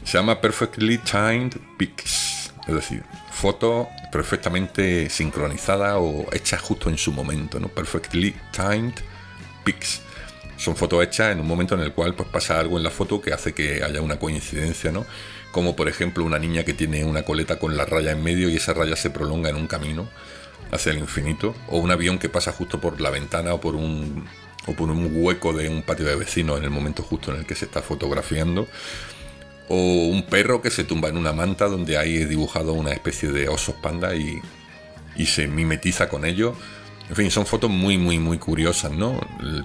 Se 0.04 0.18
llama 0.18 0.40
Perfectly 0.40 0.98
Timed 0.98 1.56
Pics, 1.76 2.52
es 2.68 2.74
decir, 2.74 3.02
foto 3.32 3.88
perfectamente 4.10 5.10
sincronizada 5.10 5.98
o 5.98 6.26
hecha 6.32 6.58
justo 6.58 6.88
en 6.90 6.98
su 6.98 7.12
momento, 7.12 7.60
¿no? 7.60 7.68
Perfectly 7.68 8.34
Timed 8.52 8.94
Pics. 9.64 10.02
Son 10.56 10.74
fotos 10.74 11.04
hechas 11.04 11.32
en 11.32 11.40
un 11.40 11.46
momento 11.46 11.74
en 11.74 11.82
el 11.82 11.92
cual 11.92 12.14
pues, 12.14 12.28
pasa 12.28 12.58
algo 12.58 12.78
en 12.78 12.84
la 12.84 12.90
foto 12.90 13.20
que 13.20 13.32
hace 13.32 13.52
que 13.52 13.82
haya 13.84 14.00
una 14.00 14.18
coincidencia, 14.18 14.90
¿no? 14.90 15.04
Como 15.52 15.76
por 15.76 15.88
ejemplo 15.88 16.24
una 16.24 16.38
niña 16.38 16.64
que 16.64 16.72
tiene 16.72 17.04
una 17.04 17.22
coleta 17.22 17.58
con 17.58 17.76
la 17.76 17.84
raya 17.84 18.12
en 18.12 18.22
medio 18.22 18.48
y 18.48 18.56
esa 18.56 18.72
raya 18.72 18.96
se 18.96 19.10
prolonga 19.10 19.50
en 19.50 19.56
un 19.56 19.66
camino 19.66 20.08
hacia 20.72 20.92
el 20.92 20.98
infinito, 20.98 21.54
o 21.68 21.78
un 21.78 21.90
avión 21.90 22.18
que 22.18 22.28
pasa 22.28 22.52
justo 22.52 22.80
por 22.80 23.00
la 23.00 23.10
ventana 23.10 23.54
o 23.54 23.60
por 23.60 23.76
un 23.76 24.26
o 24.66 24.72
por 24.72 24.90
un 24.90 25.10
hueco 25.14 25.52
de 25.52 25.68
un 25.68 25.82
patio 25.82 26.06
de 26.06 26.16
vecinos 26.16 26.58
en 26.58 26.64
el 26.64 26.70
momento 26.70 27.02
justo 27.02 27.32
en 27.32 27.38
el 27.38 27.46
que 27.46 27.54
se 27.54 27.66
está 27.66 27.82
fotografiando, 27.82 28.66
o 29.68 29.76
un 29.76 30.24
perro 30.24 30.62
que 30.62 30.70
se 30.70 30.84
tumba 30.84 31.08
en 31.08 31.16
una 31.16 31.32
manta 31.32 31.66
donde 31.66 31.98
hay 31.98 32.24
dibujado 32.24 32.72
una 32.72 32.92
especie 32.92 33.30
de 33.30 33.48
osos 33.48 33.74
panda 33.76 34.14
y, 34.14 34.40
y 35.16 35.26
se 35.26 35.46
mimetiza 35.48 36.08
con 36.08 36.24
ellos. 36.24 36.56
En 37.08 37.14
fin, 37.14 37.30
son 37.30 37.46
fotos 37.46 37.70
muy, 37.70 37.98
muy, 37.98 38.18
muy 38.18 38.38
curiosas, 38.38 38.90
¿no? 38.90 39.20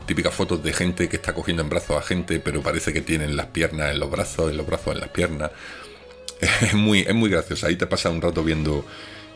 Típicas 0.06 0.34
fotos 0.34 0.64
de 0.64 0.74
gente 0.74 1.10
que 1.10 1.16
está 1.16 1.34
cogiendo 1.34 1.64
en 1.64 1.70
brazos 1.70 1.98
a 1.98 2.02
gente, 2.02 2.40
pero 2.40 2.62
parece 2.62 2.94
que 2.94 3.02
tienen 3.02 3.36
las 3.36 3.48
piernas 3.48 3.92
en 3.92 4.00
los 4.00 4.12
brazos, 4.12 4.54
y 4.54 4.56
los 4.56 4.66
brazos 4.66 4.94
en 4.94 5.02
las 5.02 5.10
piernas. 5.10 5.52
Es 6.62 6.74
muy, 6.74 7.02
es 7.02 7.14
muy 7.14 7.30
gracioso. 7.30 7.68
Ahí 7.68 7.76
te 7.76 7.86
pasa 7.86 8.10
un 8.10 8.20
rato 8.20 8.44
viendo, 8.44 8.84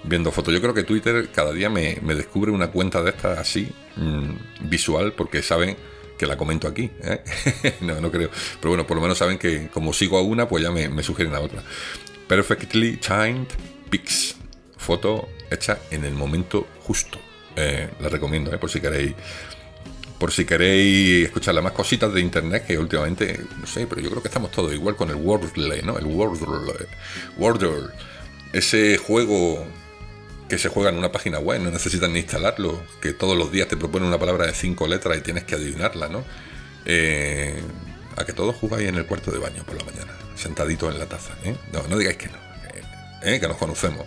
viendo 0.03 0.31
fotos. 0.31 0.51
Yo 0.53 0.61
creo 0.61 0.73
que 0.73 0.83
Twitter 0.83 1.29
cada 1.31 1.51
día 1.51 1.69
me, 1.69 1.95
descubre 2.15 2.51
una 2.51 2.71
cuenta 2.71 3.03
de 3.03 3.11
estas 3.11 3.37
así, 3.37 3.71
mm, 3.95 4.69
visual, 4.69 5.13
porque 5.13 5.43
saben 5.43 5.77
que 6.17 6.25
la 6.25 6.37
comento 6.37 6.67
aquí. 6.67 6.91
¿eh? 7.01 7.23
no, 7.81 7.99
no 7.99 8.11
creo. 8.11 8.29
Pero 8.59 8.69
bueno, 8.69 8.87
por 8.87 8.95
lo 8.95 9.01
menos 9.01 9.17
saben 9.17 9.37
que 9.37 9.67
como 9.69 9.93
sigo 9.93 10.17
a 10.17 10.21
una, 10.21 10.47
pues 10.47 10.63
ya 10.63 10.71
me, 10.71 10.89
me 10.89 11.03
sugieren 11.03 11.35
a 11.35 11.39
otra. 11.39 11.63
Perfectly 12.27 12.97
Timed 12.97 13.47
Pics. 13.89 14.35
Foto 14.77 15.29
hecha 15.49 15.79
en 15.91 16.05
el 16.05 16.13
momento 16.13 16.67
justo. 16.83 17.19
Eh, 17.55 17.89
la 17.99 18.09
recomiendo, 18.09 18.53
eh, 18.53 18.57
por 18.57 18.69
si 18.69 18.79
queréis. 18.79 19.13
Por 20.19 20.31
si 20.31 20.45
queréis 20.45 21.25
escuchar 21.25 21.55
las 21.55 21.63
más 21.63 21.73
cositas 21.73 22.13
de 22.13 22.21
internet 22.21 22.65
que 22.65 22.77
últimamente, 22.77 23.39
no 23.59 23.67
sé, 23.67 23.85
pero 23.85 24.01
yo 24.01 24.09
creo 24.09 24.21
que 24.21 24.29
estamos 24.29 24.49
todos 24.49 24.73
igual 24.73 24.95
con 24.95 25.09
el 25.09 25.15
Wordle, 25.15 25.81
¿no? 25.81 25.97
El 25.97 26.05
Wordle. 26.05 26.87
Wordle. 27.37 27.89
Ese 28.53 28.97
juego 28.97 29.65
que 30.49 30.57
se 30.57 30.69
juega 30.69 30.89
en 30.89 30.97
una 30.97 31.11
página 31.11 31.39
web, 31.39 31.61
no 31.61 31.71
necesitan 31.71 32.13
ni 32.13 32.19
instalarlo, 32.19 32.81
que 33.01 33.13
todos 33.13 33.37
los 33.37 33.51
días 33.51 33.67
te 33.67 33.77
propone 33.77 34.05
una 34.05 34.19
palabra 34.19 34.45
de 34.45 34.53
cinco 34.53 34.87
letras 34.87 35.17
y 35.17 35.21
tienes 35.21 35.43
que 35.43 35.55
adivinarla, 35.55 36.07
¿no? 36.07 36.23
Eh, 36.85 37.59
a 38.15 38.25
que 38.25 38.33
todos 38.33 38.55
jugáis 38.55 38.87
en 38.87 38.95
el 38.95 39.05
cuarto 39.05 39.31
de 39.31 39.39
baño 39.39 39.63
por 39.63 39.75
la 39.75 39.83
mañana, 39.83 40.13
sentadito 40.35 40.89
en 40.91 40.99
la 40.99 41.07
taza, 41.07 41.33
¿eh? 41.43 41.55
No, 41.73 41.83
no 41.87 41.97
digáis 41.97 42.17
que 42.17 42.27
no, 42.27 42.37
¿eh? 43.23 43.39
que 43.39 43.47
nos 43.47 43.57
conocemos. 43.57 44.05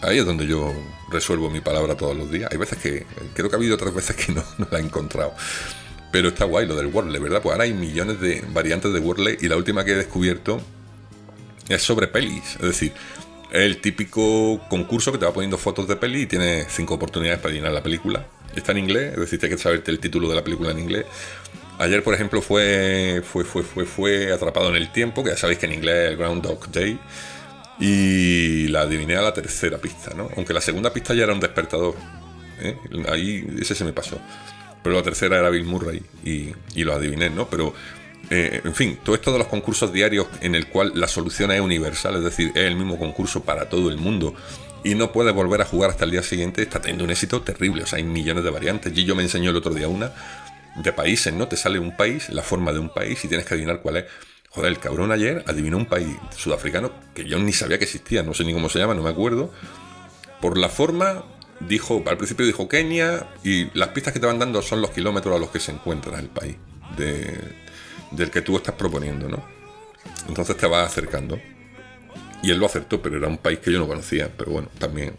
Ahí 0.00 0.18
es 0.18 0.24
donde 0.24 0.46
yo 0.46 0.72
resuelvo 1.10 1.50
mi 1.50 1.60
palabra 1.60 1.96
todos 1.96 2.16
los 2.16 2.30
días. 2.30 2.48
Hay 2.52 2.56
veces 2.56 2.78
que, 2.78 3.04
creo 3.34 3.48
que 3.50 3.56
ha 3.56 3.58
habido 3.58 3.74
otras 3.74 3.92
veces 3.92 4.14
que 4.14 4.32
no, 4.32 4.44
no 4.58 4.68
la 4.70 4.78
he 4.78 4.82
encontrado. 4.82 5.34
Pero 6.12 6.28
está 6.28 6.44
guay 6.44 6.66
lo 6.66 6.76
del 6.76 6.86
Wordle, 6.86 7.18
¿verdad? 7.18 7.42
Pues 7.42 7.52
ahora 7.52 7.64
hay 7.64 7.74
millones 7.74 8.20
de 8.20 8.44
variantes 8.52 8.92
de 8.92 9.00
Wordle 9.00 9.36
y 9.40 9.48
la 9.48 9.56
última 9.56 9.84
que 9.84 9.92
he 9.92 9.96
descubierto 9.96 10.60
es 11.68 11.82
sobre 11.82 12.06
pelis. 12.06 12.54
Es 12.54 12.62
decir, 12.62 12.92
el 13.50 13.80
típico 13.80 14.60
concurso 14.68 15.12
que 15.12 15.18
te 15.18 15.24
va 15.24 15.32
poniendo 15.32 15.58
fotos 15.58 15.88
de 15.88 15.96
peli 15.96 16.22
y 16.22 16.26
tienes 16.26 16.66
cinco 16.70 16.94
oportunidades 16.94 17.40
para 17.40 17.54
llenar 17.54 17.72
la 17.72 17.82
película. 17.82 18.26
Está 18.54 18.72
en 18.72 18.78
inglés, 18.78 19.12
es 19.14 19.20
decir, 19.20 19.38
tienes 19.38 19.56
que 19.56 19.62
saberte 19.62 19.90
el 19.90 20.00
título 20.00 20.28
de 20.28 20.34
la 20.34 20.44
película 20.44 20.70
en 20.70 20.78
inglés. 20.78 21.06
Ayer, 21.78 22.02
por 22.02 22.14
ejemplo, 22.14 22.42
fue, 22.42 23.22
fue, 23.24 23.44
fue, 23.44 23.62
fue, 23.62 23.84
fue 23.84 24.32
Atrapado 24.32 24.68
en 24.68 24.76
el 24.76 24.90
Tiempo, 24.90 25.22
que 25.22 25.30
ya 25.30 25.36
sabéis 25.36 25.60
que 25.60 25.66
en 25.66 25.74
inglés 25.74 26.12
es 26.12 26.18
Groundhog 26.18 26.70
Day. 26.72 26.98
Y 27.80 28.66
la 28.68 28.80
adiviné 28.80 29.16
a 29.16 29.22
la 29.22 29.32
tercera 29.32 29.78
pista, 29.78 30.12
¿no? 30.12 30.28
Aunque 30.36 30.52
la 30.52 30.60
segunda 30.60 30.92
pista 30.92 31.14
ya 31.14 31.22
era 31.22 31.32
un 31.32 31.38
despertador. 31.38 31.94
¿eh? 32.60 32.76
Ahí 33.08 33.46
ese 33.60 33.76
se 33.76 33.84
me 33.84 33.92
pasó. 33.92 34.18
Pero 34.82 34.96
la 34.96 35.02
tercera 35.02 35.38
era 35.38 35.50
Bill 35.50 35.64
Murray 35.64 36.02
y, 36.24 36.52
y 36.74 36.82
lo 36.82 36.94
adiviné, 36.94 37.30
¿no? 37.30 37.48
Pero 37.48 37.74
eh, 38.30 38.60
en 38.64 38.74
fin, 38.74 38.98
todo 39.02 39.14
esto 39.14 39.32
de 39.32 39.38
los 39.38 39.48
concursos 39.48 39.92
diarios 39.92 40.26
en 40.40 40.54
el 40.54 40.68
cual 40.68 40.92
la 40.94 41.08
solución 41.08 41.50
es 41.50 41.60
universal, 41.60 42.16
es 42.16 42.24
decir, 42.24 42.50
es 42.54 42.64
el 42.64 42.76
mismo 42.76 42.98
concurso 42.98 43.42
para 43.42 43.68
todo 43.68 43.88
el 43.88 43.96
mundo 43.96 44.34
y 44.84 44.94
no 44.94 45.12
puedes 45.12 45.34
volver 45.34 45.60
a 45.60 45.64
jugar 45.64 45.90
hasta 45.90 46.04
el 46.04 46.12
día 46.12 46.22
siguiente, 46.22 46.62
está 46.62 46.80
teniendo 46.80 47.04
un 47.04 47.10
éxito 47.10 47.42
terrible. 47.42 47.82
O 47.82 47.86
sea, 47.86 47.98
hay 47.98 48.04
millones 48.04 48.44
de 48.44 48.50
variantes. 48.50 48.96
Y 48.96 49.04
yo 49.04 49.14
me 49.14 49.22
enseñó 49.22 49.50
el 49.50 49.56
otro 49.56 49.74
día 49.74 49.88
una 49.88 50.12
de 50.76 50.92
países, 50.92 51.32
¿no? 51.32 51.48
Te 51.48 51.56
sale 51.56 51.78
un 51.78 51.96
país, 51.96 52.28
la 52.30 52.42
forma 52.42 52.72
de 52.72 52.78
un 52.78 52.88
país 52.88 53.24
y 53.24 53.28
tienes 53.28 53.46
que 53.46 53.54
adivinar 53.54 53.80
cuál 53.80 53.98
es. 53.98 54.04
Joder, 54.50 54.70
el 54.70 54.78
cabrón 54.78 55.12
ayer 55.12 55.44
adivinó 55.46 55.76
un 55.76 55.86
país 55.86 56.16
sudafricano 56.36 56.90
que 57.14 57.24
yo 57.24 57.38
ni 57.38 57.52
sabía 57.52 57.78
que 57.78 57.84
existía, 57.84 58.22
no 58.22 58.32
sé 58.34 58.44
ni 58.44 58.54
cómo 58.54 58.68
se 58.68 58.78
llama, 58.78 58.94
no 58.94 59.02
me 59.02 59.10
acuerdo. 59.10 59.52
Por 60.40 60.56
la 60.56 60.68
forma, 60.68 61.24
dijo, 61.60 62.02
al 62.06 62.16
principio 62.16 62.46
dijo 62.46 62.68
Kenia 62.68 63.28
y 63.44 63.76
las 63.76 63.88
pistas 63.88 64.12
que 64.12 64.20
te 64.20 64.26
van 64.26 64.38
dando 64.38 64.62
son 64.62 64.80
los 64.80 64.90
kilómetros 64.90 65.36
a 65.36 65.38
los 65.38 65.50
que 65.50 65.60
se 65.60 65.72
encuentra 65.72 66.18
el 66.18 66.28
país. 66.28 66.56
De, 66.96 67.36
del 68.10 68.30
que 68.30 68.42
tú 68.42 68.56
estás 68.56 68.74
proponiendo, 68.74 69.28
¿no? 69.28 69.42
Entonces 70.28 70.56
te 70.56 70.66
vas 70.66 70.86
acercando. 70.86 71.40
Y 72.42 72.50
él 72.50 72.58
lo 72.58 72.66
acertó, 72.66 73.02
pero 73.02 73.16
era 73.16 73.26
un 73.26 73.38
país 73.38 73.58
que 73.58 73.72
yo 73.72 73.78
no 73.78 73.88
conocía. 73.88 74.30
Pero 74.36 74.52
bueno, 74.52 74.68
también 74.78 75.14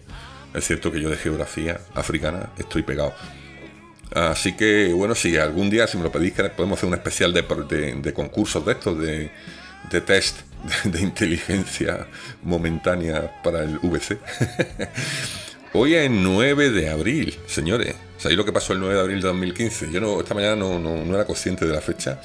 es 0.53 0.65
cierto 0.65 0.91
que 0.91 1.01
yo 1.01 1.09
de 1.09 1.17
geografía 1.17 1.79
africana 1.93 2.51
estoy 2.57 2.83
pegado. 2.83 3.13
Así 4.13 4.53
que, 4.53 4.91
bueno, 4.93 5.13
si 5.13 5.37
algún 5.37 5.69
día, 5.69 5.85
si 5.85 5.97
me 5.97 6.03
lo 6.03 6.11
pedís, 6.11 6.33
podemos 6.33 6.79
hacer 6.79 6.87
un 6.87 6.95
especial 6.95 7.33
de, 7.33 7.43
de, 8.01 8.13
concursos 8.13 8.65
de 8.65 8.71
estos, 8.71 8.97
de, 8.99 9.31
de 9.91 10.01
test 10.01 10.39
de, 10.85 11.01
inteligencia 11.01 12.07
momentánea 12.41 13.41
para 13.43 13.63
el 13.63 13.77
VC. 13.79 14.17
Hoy 15.73 15.93
es 15.93 16.09
9 16.09 16.71
de 16.71 16.89
abril, 16.89 17.37
señores. 17.45 17.93
¿Sabéis 18.17 18.37
lo 18.37 18.45
que 18.45 18.51
pasó 18.51 18.73
el 18.73 18.79
9 18.79 18.95
de 18.95 19.01
abril 19.01 19.21
de 19.21 19.27
2015? 19.27 19.91
Yo 19.91 20.01
no, 20.01 20.19
esta 20.19 20.33
mañana 20.33 20.55
no, 20.55 20.79
no, 20.79 21.05
no 21.05 21.13
era 21.13 21.25
consciente 21.25 21.67
de 21.67 21.73
la 21.73 21.81
fecha 21.81 22.19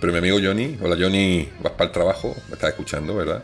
pero 0.00 0.12
mi 0.12 0.18
amigo 0.18 0.38
Johnny, 0.42 0.78
hola 0.80 0.96
Johnny, 0.98 1.48
vas 1.60 1.72
para 1.72 1.86
el 1.86 1.92
trabajo, 1.92 2.36
me 2.48 2.54
estás 2.54 2.70
escuchando, 2.70 3.14
¿verdad? 3.14 3.42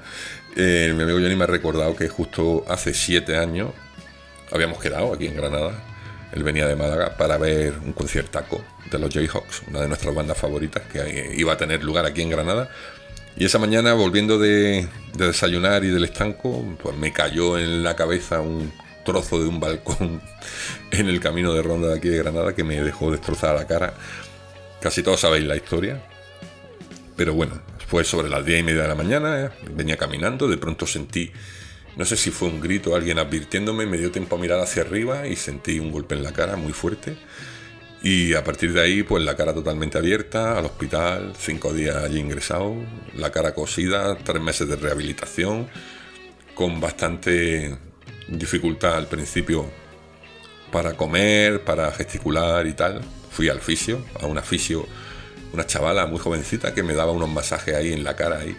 Eh, 0.57 0.93
mi 0.95 1.03
amigo 1.03 1.19
Johnny 1.19 1.35
me 1.35 1.45
ha 1.45 1.49
recordado 1.49 1.97
que 1.97 2.09
justo 2.09 2.65
hace 2.69 2.93
siete 2.93 3.37
años 3.37 3.71
habíamos 4.51 4.79
quedado 4.79 5.13
aquí 5.13 5.27
en 5.27 5.37
Granada. 5.37 5.73
Él 6.33 6.43
venía 6.45 6.67
de 6.67 6.77
Málaga 6.77 7.17
para 7.17 7.37
ver 7.39 7.79
un 7.79 7.93
conciertaco 7.93 8.63
de 8.91 8.99
los 8.99 9.13
Jayhawks, 9.13 9.63
una 9.69 9.81
de 9.81 9.89
nuestras 9.89 10.15
bandas 10.15 10.39
favoritas 10.39 10.83
que 10.91 11.35
iba 11.37 11.53
a 11.53 11.57
tener 11.57 11.83
lugar 11.83 12.07
aquí 12.07 12.23
en 12.23 12.31
Granada. 12.31 12.71
Y 13.37 13.47
esa 13.47 13.59
mañana, 13.59 13.95
volviendo 13.95 14.39
de, 14.39 14.87
desayunar 15.15 15.85
y 15.85 15.89
del 15.89 16.05
estanco, 16.05 16.65
pues 16.83 16.97
me 16.97 17.13
cayó 17.13 17.59
en 17.59 17.83
la 17.83 17.97
cabeza 17.97 18.41
un 18.41 18.73
trozo 19.05 19.41
de 19.41 19.49
un 19.49 19.59
balcón 19.59 20.21
en 20.91 21.09
el 21.09 21.21
camino 21.21 21.53
de 21.55 21.63
ronda 21.63 21.89
de 21.89 21.97
aquí 21.97 22.09
de 22.09 22.19
Granada 22.19 22.55
que 22.55 22.65
me 22.65 22.81
dejó 22.81 23.11
destrozada 23.11 23.55
la 23.55 23.67
cara. 23.67 23.95
Casi 24.81 25.03
todos 25.03 25.21
sabéis 25.21 25.45
la 25.45 25.57
historia. 25.57 26.03
Pero 27.17 27.35
bueno, 27.35 27.61
fue 27.87 28.05
sobre 28.05 28.29
las 28.29 28.45
diez 28.45 28.61
y 28.61 28.63
media 28.63 28.83
de 28.83 28.89
la 28.89 28.95
mañana, 28.95 29.47
eh, 29.47 29.51
venía 29.75 29.97
caminando, 29.97 30.49
de 30.49 30.57
pronto 30.57 30.87
sentí, 30.87 31.31
no 31.97 32.05
sé 32.05 32.17
si 32.17 32.31
fue 32.31 32.49
un 32.49 32.61
grito, 32.61 32.95
alguien 32.95 33.19
advirtiéndome, 33.19 33.87
me 33.87 33.99
dio 33.99 34.11
tiempo 34.11 34.37
a 34.37 34.39
mirar 34.39 34.61
hacia 34.61 34.83
arriba 34.83 35.27
y 35.27 35.37
sentí 35.37 35.79
un 35.79 35.93
golpe 35.93 36.15
en 36.15 36.23
la 36.23 36.33
cara 36.33 36.57
muy 36.57 36.73
fuerte. 36.73 37.17
Y 38.03 38.35
a 38.35 38.43
partir 38.43 38.73
de 38.73 38.81
ahí, 38.81 39.03
pues 39.05 39.23
la 39.23 39.37
cara 39.37 39.55
totalmente 39.55 39.97
abierta, 39.97 40.59
al 40.59 40.65
hospital, 40.65 41.35
cinco 41.39 41.73
días 41.73 41.97
allí 41.97 42.19
ingresado, 42.19 42.75
la 43.15 43.31
cara 43.31 43.55
cosida, 43.55 44.17
tres 44.17 44.43
meses 44.43 44.67
de 44.69 44.75
rehabilitación, 44.75 45.69
con 46.55 46.81
bastante 46.81 47.79
dificultad 48.29 48.97
al 48.97 49.07
principio 49.07 49.67
para 50.73 50.95
comer, 50.95 51.63
para 51.63 51.93
gesticular 51.93 52.67
y 52.67 52.73
tal. 52.73 53.03
Fui 53.31 53.49
al 53.49 53.61
fisio, 53.61 54.05
a 54.21 54.27
un 54.27 54.43
fisio 54.43 54.87
una 55.53 55.67
chavala 55.67 56.07
muy 56.07 56.19
jovencita 56.19 56.75
que 56.75 56.83
me 56.83 56.95
daba 56.95 57.13
unos 57.13 57.29
masajes 57.29 57.75
ahí 57.75 57.93
en 57.93 58.05
la 58.05 58.17
cara 58.17 58.45
y 58.45 58.57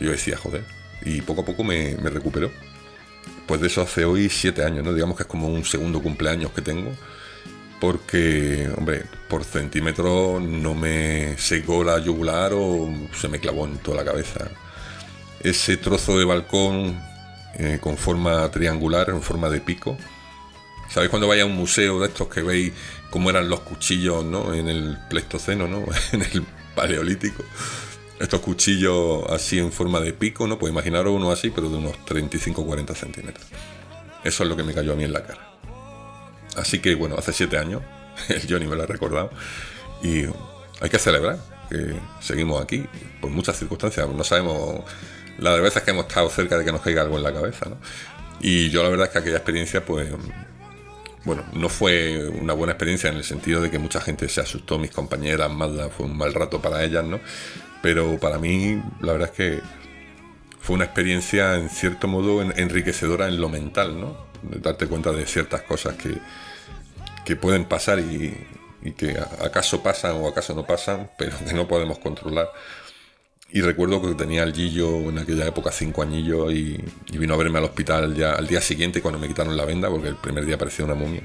yo 0.00 0.10
decía, 0.10 0.36
joder, 0.36 0.64
y 1.04 1.20
poco 1.20 1.42
a 1.42 1.44
poco 1.44 1.64
me, 1.64 1.96
recuperó. 1.96 2.50
Pues 3.46 3.60
de 3.60 3.66
eso 3.66 3.82
hace 3.82 4.04
hoy 4.04 4.28
siete 4.28 4.64
años, 4.64 4.84
¿no? 4.84 4.94
Digamos 4.94 5.16
que 5.16 5.24
es 5.24 5.28
como 5.28 5.48
un 5.48 5.64
segundo 5.64 6.00
cumpleaños 6.00 6.52
que 6.52 6.62
tengo, 6.62 6.92
porque, 7.80 8.70
hombre, 8.76 9.04
por 9.28 9.44
centímetro 9.44 10.40
no 10.40 10.74
me 10.74 11.36
secó 11.36 11.82
la 11.82 11.98
yugular 11.98 12.52
o 12.54 12.88
se 13.12 13.28
me 13.28 13.40
clavó 13.40 13.66
en 13.66 13.78
toda 13.78 13.98
la 13.98 14.04
cabeza. 14.04 14.48
Ese 15.40 15.76
trozo 15.76 16.18
de 16.18 16.24
balcón 16.24 17.00
eh, 17.54 17.78
con 17.80 17.96
forma 17.96 18.50
triangular, 18.50 19.10
en 19.10 19.22
forma 19.22 19.50
de 19.50 19.60
pico, 19.60 19.96
¿Sabéis 20.90 21.10
cuando 21.10 21.28
vaya 21.28 21.44
a 21.44 21.46
un 21.46 21.54
museo 21.54 22.00
de 22.00 22.08
estos 22.08 22.26
que 22.26 22.42
veis 22.42 22.72
cómo 23.10 23.30
eran 23.30 23.48
los 23.48 23.60
cuchillos 23.60 24.24
¿no? 24.24 24.54
en 24.54 24.68
el 24.68 24.98
Pleistoceno, 25.08 25.68
¿no? 25.68 25.84
en 26.12 26.22
el 26.22 26.44
Paleolítico? 26.74 27.44
Estos 28.18 28.40
cuchillos 28.40 29.24
así 29.30 29.58
en 29.58 29.72
forma 29.72 30.00
de 30.00 30.12
pico, 30.12 30.46
¿no? 30.46 30.58
Pues 30.58 30.72
imaginaros 30.72 31.12
uno 31.12 31.30
así, 31.30 31.50
pero 31.50 31.70
de 31.70 31.78
unos 31.78 31.94
35-40 32.06 32.94
centímetros. 32.94 33.46
Eso 34.24 34.42
es 34.42 34.48
lo 34.48 34.56
que 34.56 34.62
me 34.62 34.74
cayó 34.74 34.92
a 34.92 34.96
mí 34.96 35.04
en 35.04 35.12
la 35.12 35.24
cara. 35.24 35.50
Así 36.56 36.80
que 36.80 36.94
bueno, 36.94 37.16
hace 37.18 37.32
siete 37.32 37.56
años, 37.56 37.82
el 38.28 38.42
Johnny 38.48 38.66
me 38.66 38.76
lo 38.76 38.82
ha 38.82 38.86
recordado, 38.86 39.30
y 40.02 40.24
hay 40.80 40.90
que 40.90 40.98
celebrar 40.98 41.38
que 41.70 41.94
seguimos 42.20 42.62
aquí, 42.62 42.86
por 43.20 43.30
muchas 43.30 43.58
circunstancias. 43.58 44.08
No 44.08 44.24
sabemos 44.24 44.84
las 45.38 45.60
veces 45.60 45.82
que 45.82 45.92
hemos 45.92 46.06
estado 46.06 46.28
cerca 46.28 46.58
de 46.58 46.64
que 46.64 46.72
nos 46.72 46.82
caiga 46.82 47.02
algo 47.02 47.16
en 47.16 47.22
la 47.22 47.32
cabeza, 47.32 47.66
¿no? 47.70 47.78
Y 48.40 48.70
yo 48.70 48.82
la 48.82 48.88
verdad 48.88 49.06
es 49.06 49.12
que 49.12 49.18
aquella 49.18 49.36
experiencia, 49.36 49.84
pues 49.84 50.10
bueno, 51.24 51.44
no 51.52 51.68
fue 51.68 52.28
una 52.28 52.54
buena 52.54 52.72
experiencia 52.72 53.10
en 53.10 53.16
el 53.16 53.24
sentido 53.24 53.60
de 53.60 53.70
que 53.70 53.78
mucha 53.78 54.00
gente 54.00 54.28
se 54.28 54.40
asustó, 54.40 54.78
mis 54.78 54.90
compañeras, 54.90 55.50
Mazda, 55.50 55.88
fue 55.90 56.06
un 56.06 56.16
mal 56.16 56.32
rato 56.32 56.60
para 56.62 56.82
ellas, 56.82 57.04
¿no? 57.04 57.20
Pero 57.82 58.18
para 58.18 58.38
mí, 58.38 58.82
la 59.00 59.12
verdad 59.12 59.30
es 59.30 59.36
que 59.36 59.60
fue 60.60 60.76
una 60.76 60.84
experiencia 60.84 61.56
en 61.56 61.68
cierto 61.68 62.08
modo 62.08 62.42
enriquecedora 62.42 63.28
en 63.28 63.40
lo 63.40 63.48
mental, 63.48 64.00
¿no? 64.00 64.16
Darte 64.42 64.86
cuenta 64.86 65.12
de 65.12 65.26
ciertas 65.26 65.62
cosas 65.62 65.96
que, 65.96 66.16
que 67.24 67.36
pueden 67.36 67.64
pasar 67.66 67.98
y, 67.98 68.34
y 68.82 68.92
que 68.92 69.18
acaso 69.18 69.82
pasan 69.82 70.16
o 70.16 70.28
acaso 70.28 70.54
no 70.54 70.66
pasan, 70.66 71.10
pero 71.18 71.36
que 71.38 71.52
no 71.52 71.68
podemos 71.68 71.98
controlar. 71.98 72.48
Y 73.52 73.62
recuerdo 73.62 74.00
que 74.00 74.14
tenía 74.14 74.44
el 74.44 74.54
Gillo 74.54 75.08
en 75.08 75.18
aquella 75.18 75.46
época 75.46 75.72
cinco 75.72 76.02
añillos 76.02 76.52
y, 76.52 76.78
vino 77.12 77.34
a 77.34 77.36
verme 77.36 77.58
al 77.58 77.64
hospital 77.64 78.14
ya 78.14 78.32
al 78.32 78.46
día 78.46 78.60
siguiente 78.60 79.02
cuando 79.02 79.18
me 79.18 79.26
quitaron 79.26 79.56
la 79.56 79.64
venda, 79.64 79.88
porque 79.88 80.08
el 80.08 80.16
primer 80.16 80.46
día 80.46 80.56
parecía 80.56 80.84
una 80.84 80.94
momia. 80.94 81.22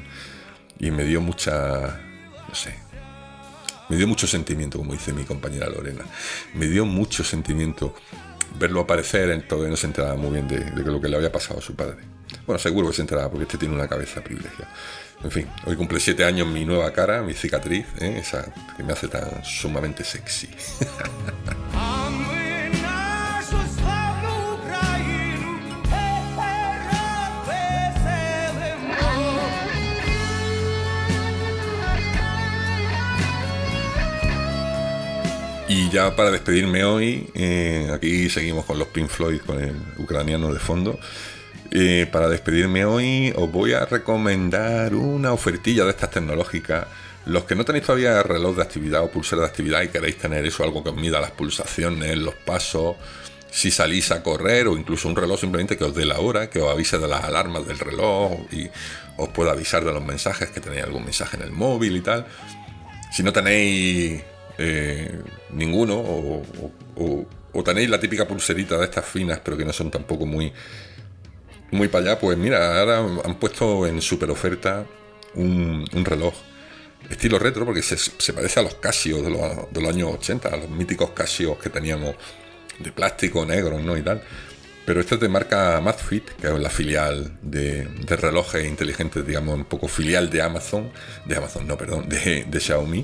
Y 0.79 0.89
me 0.91 1.03
dio 1.03 1.21
mucha, 1.21 2.01
no 2.49 2.55
sé, 2.55 2.75
me 3.89 3.97
dio 3.97 4.07
mucho 4.07 4.25
sentimiento, 4.25 4.79
como 4.79 4.93
dice 4.93 5.13
mi 5.13 5.23
compañera 5.23 5.69
Lorena. 5.69 6.03
Me 6.55 6.67
dio 6.67 6.85
mucho 6.85 7.23
sentimiento 7.23 7.93
verlo 8.59 8.81
aparecer, 8.81 9.29
en 9.29 9.47
todavía 9.47 9.69
no 9.69 9.77
se 9.77 9.87
enteraba 9.87 10.15
muy 10.15 10.31
bien 10.31 10.47
de, 10.47 10.59
de, 10.59 10.83
lo 10.83 10.99
que 10.99 11.07
le 11.07 11.17
había 11.17 11.31
pasado 11.31 11.59
a 11.59 11.61
su 11.61 11.75
padre. 11.75 11.97
Bueno, 12.47 12.57
seguro 12.57 12.87
que 12.87 12.95
se 12.95 13.01
enteraba 13.01 13.29
porque 13.29 13.43
este 13.43 13.57
tiene 13.57 13.75
una 13.75 13.87
cabeza 13.87 14.23
privilegiada. 14.23 14.73
En 15.23 15.31
fin, 15.31 15.47
hoy 15.65 15.75
cumple 15.75 15.99
siete 15.99 16.23
años 16.23 16.47
mi 16.47 16.65
nueva 16.65 16.91
cara, 16.91 17.21
mi 17.21 17.33
cicatriz, 17.33 17.85
¿eh? 17.99 18.17
esa 18.19 18.53
que 18.75 18.83
me 18.83 18.93
hace 18.93 19.07
tan 19.07 19.43
sumamente 19.43 20.03
sexy. 20.03 20.49
Y 35.67 35.89
ya 35.89 36.15
para 36.15 36.29
despedirme 36.29 36.83
hoy, 36.83 37.27
eh, 37.33 37.89
aquí 37.91 38.29
seguimos 38.29 38.65
con 38.65 38.77
los 38.77 38.89
Pink 38.89 39.09
Floyd, 39.09 39.41
con 39.41 39.59
el 39.59 39.75
ucraniano 39.97 40.53
de 40.53 40.59
fondo. 40.59 40.99
Eh, 41.71 42.07
para 42.11 42.29
despedirme 42.29 42.85
hoy 42.85 43.33
os 43.35 43.51
voy 43.51 43.73
a 43.73 43.85
recomendar 43.85 44.93
una 44.93 45.33
ofertilla 45.33 45.83
de 45.83 45.89
estas 45.89 46.11
tecnológicas. 46.11 46.85
Los 47.25 47.45
que 47.45 47.55
no 47.55 47.65
tenéis 47.65 47.85
todavía 47.85 48.21
reloj 48.21 48.57
de 48.57 48.61
actividad 48.61 49.01
o 49.01 49.09
pulsera 49.09 49.41
de 49.41 49.47
actividad 49.47 49.81
y 49.81 49.87
queréis 49.87 50.19
tener 50.19 50.45
eso, 50.45 50.63
algo 50.63 50.83
que 50.83 50.89
os 50.89 50.95
mida 50.95 51.19
las 51.19 51.31
pulsaciones, 51.31 52.15
los 52.15 52.35
pasos, 52.35 52.95
si 53.49 53.71
salís 53.71 54.11
a 54.11 54.21
correr 54.21 54.67
o 54.67 54.77
incluso 54.77 55.07
un 55.07 55.15
reloj 55.15 55.39
simplemente 55.39 55.77
que 55.77 55.85
os 55.85 55.95
dé 55.95 56.05
la 56.05 56.19
hora, 56.19 56.47
que 56.47 56.59
os 56.59 56.71
avise 56.71 56.99
de 56.99 57.07
las 57.07 57.23
alarmas 57.23 57.65
del 57.65 57.79
reloj 57.79 58.33
y 58.51 58.69
os 59.17 59.29
pueda 59.29 59.53
avisar 59.53 59.83
de 59.83 59.91
los 59.91 60.05
mensajes, 60.05 60.51
que 60.51 60.59
tenéis 60.59 60.83
algún 60.83 61.05
mensaje 61.05 61.37
en 61.37 61.43
el 61.43 61.51
móvil 61.51 61.97
y 61.97 62.01
tal. 62.01 62.27
Si 63.11 63.23
no 63.23 63.33
tenéis 63.33 64.21
eh, 64.57 65.21
ninguno 65.51 65.95
o, 65.97 67.25
tenéis 67.63 67.89
la 67.89 67.99
típica 67.99 68.27
pulserita 68.27 68.77
de 68.77 68.85
estas 68.85 69.05
finas 69.05 69.39
pero 69.43 69.57
que 69.57 69.65
no 69.65 69.73
son 69.73 69.89
tampoco 69.89 70.25
muy 70.25 70.51
muy 71.71 71.87
para 71.87 72.11
allá 72.11 72.19
pues 72.19 72.37
mira 72.37 72.79
ahora 72.79 72.99
han 73.23 73.35
puesto 73.35 73.87
en 73.87 74.01
super 74.01 74.29
oferta 74.29 74.85
un, 75.33 75.85
reloj 76.05 76.33
estilo 77.09 77.39
retro 77.39 77.65
porque 77.65 77.81
se, 77.81 78.33
parece 78.33 78.59
a 78.59 78.63
los 78.63 78.75
Casio 78.75 79.21
de 79.21 79.29
los, 79.29 79.89
años 79.89 80.11
80 80.13 80.49
a 80.49 80.57
los 80.57 80.69
míticos 80.69 81.11
Casio 81.11 81.57
que 81.57 81.69
teníamos 81.69 82.15
de 82.79 82.91
plástico 82.91 83.45
negro 83.45 83.79
¿no? 83.79 83.97
y 83.97 84.01
tal 84.01 84.21
pero 84.85 85.01
este 85.01 85.15
es 85.15 85.21
de 85.21 85.29
marca 85.29 85.77
Amazfit, 85.77 86.29
que 86.39 86.47
es 86.47 86.59
la 86.59 86.69
filial 86.69 87.39
de, 87.41 87.87
relojes 88.07 88.65
inteligentes, 88.65 89.25
digamos, 89.25 89.55
un 89.55 89.65
poco 89.65 89.87
filial 89.87 90.29
de 90.29 90.43
Amazon, 90.43 90.91
de 91.25 91.35
Amazon, 91.35 91.67
no, 91.67 91.75
perdón, 91.75 92.07
de, 92.07 92.45
de 92.47 92.59
Xiaomi. 92.59 93.03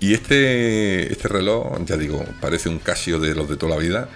Y 0.00 0.14
este, 0.14 1.12
este 1.12 1.28
reloj, 1.28 1.84
ya 1.84 1.98
digo, 1.98 2.24
parece 2.40 2.70
un 2.70 2.78
Casio 2.78 3.20
de 3.20 3.34
los 3.34 3.48
de 3.48 3.56
toda 3.56 3.74
la 3.74 3.80
vida, 3.80 4.08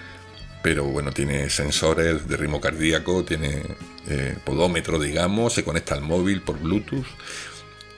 pero 0.62 0.84
bueno, 0.84 1.12
tiene 1.12 1.50
sensores 1.50 2.26
de 2.26 2.36
ritmo 2.38 2.58
cardíaco, 2.58 3.22
tiene 3.22 3.62
eh, 4.08 4.34
podómetro, 4.44 4.98
digamos, 4.98 5.52
se 5.52 5.62
conecta 5.62 5.94
al 5.94 6.00
móvil 6.00 6.40
por 6.40 6.58
Bluetooth. 6.58 7.04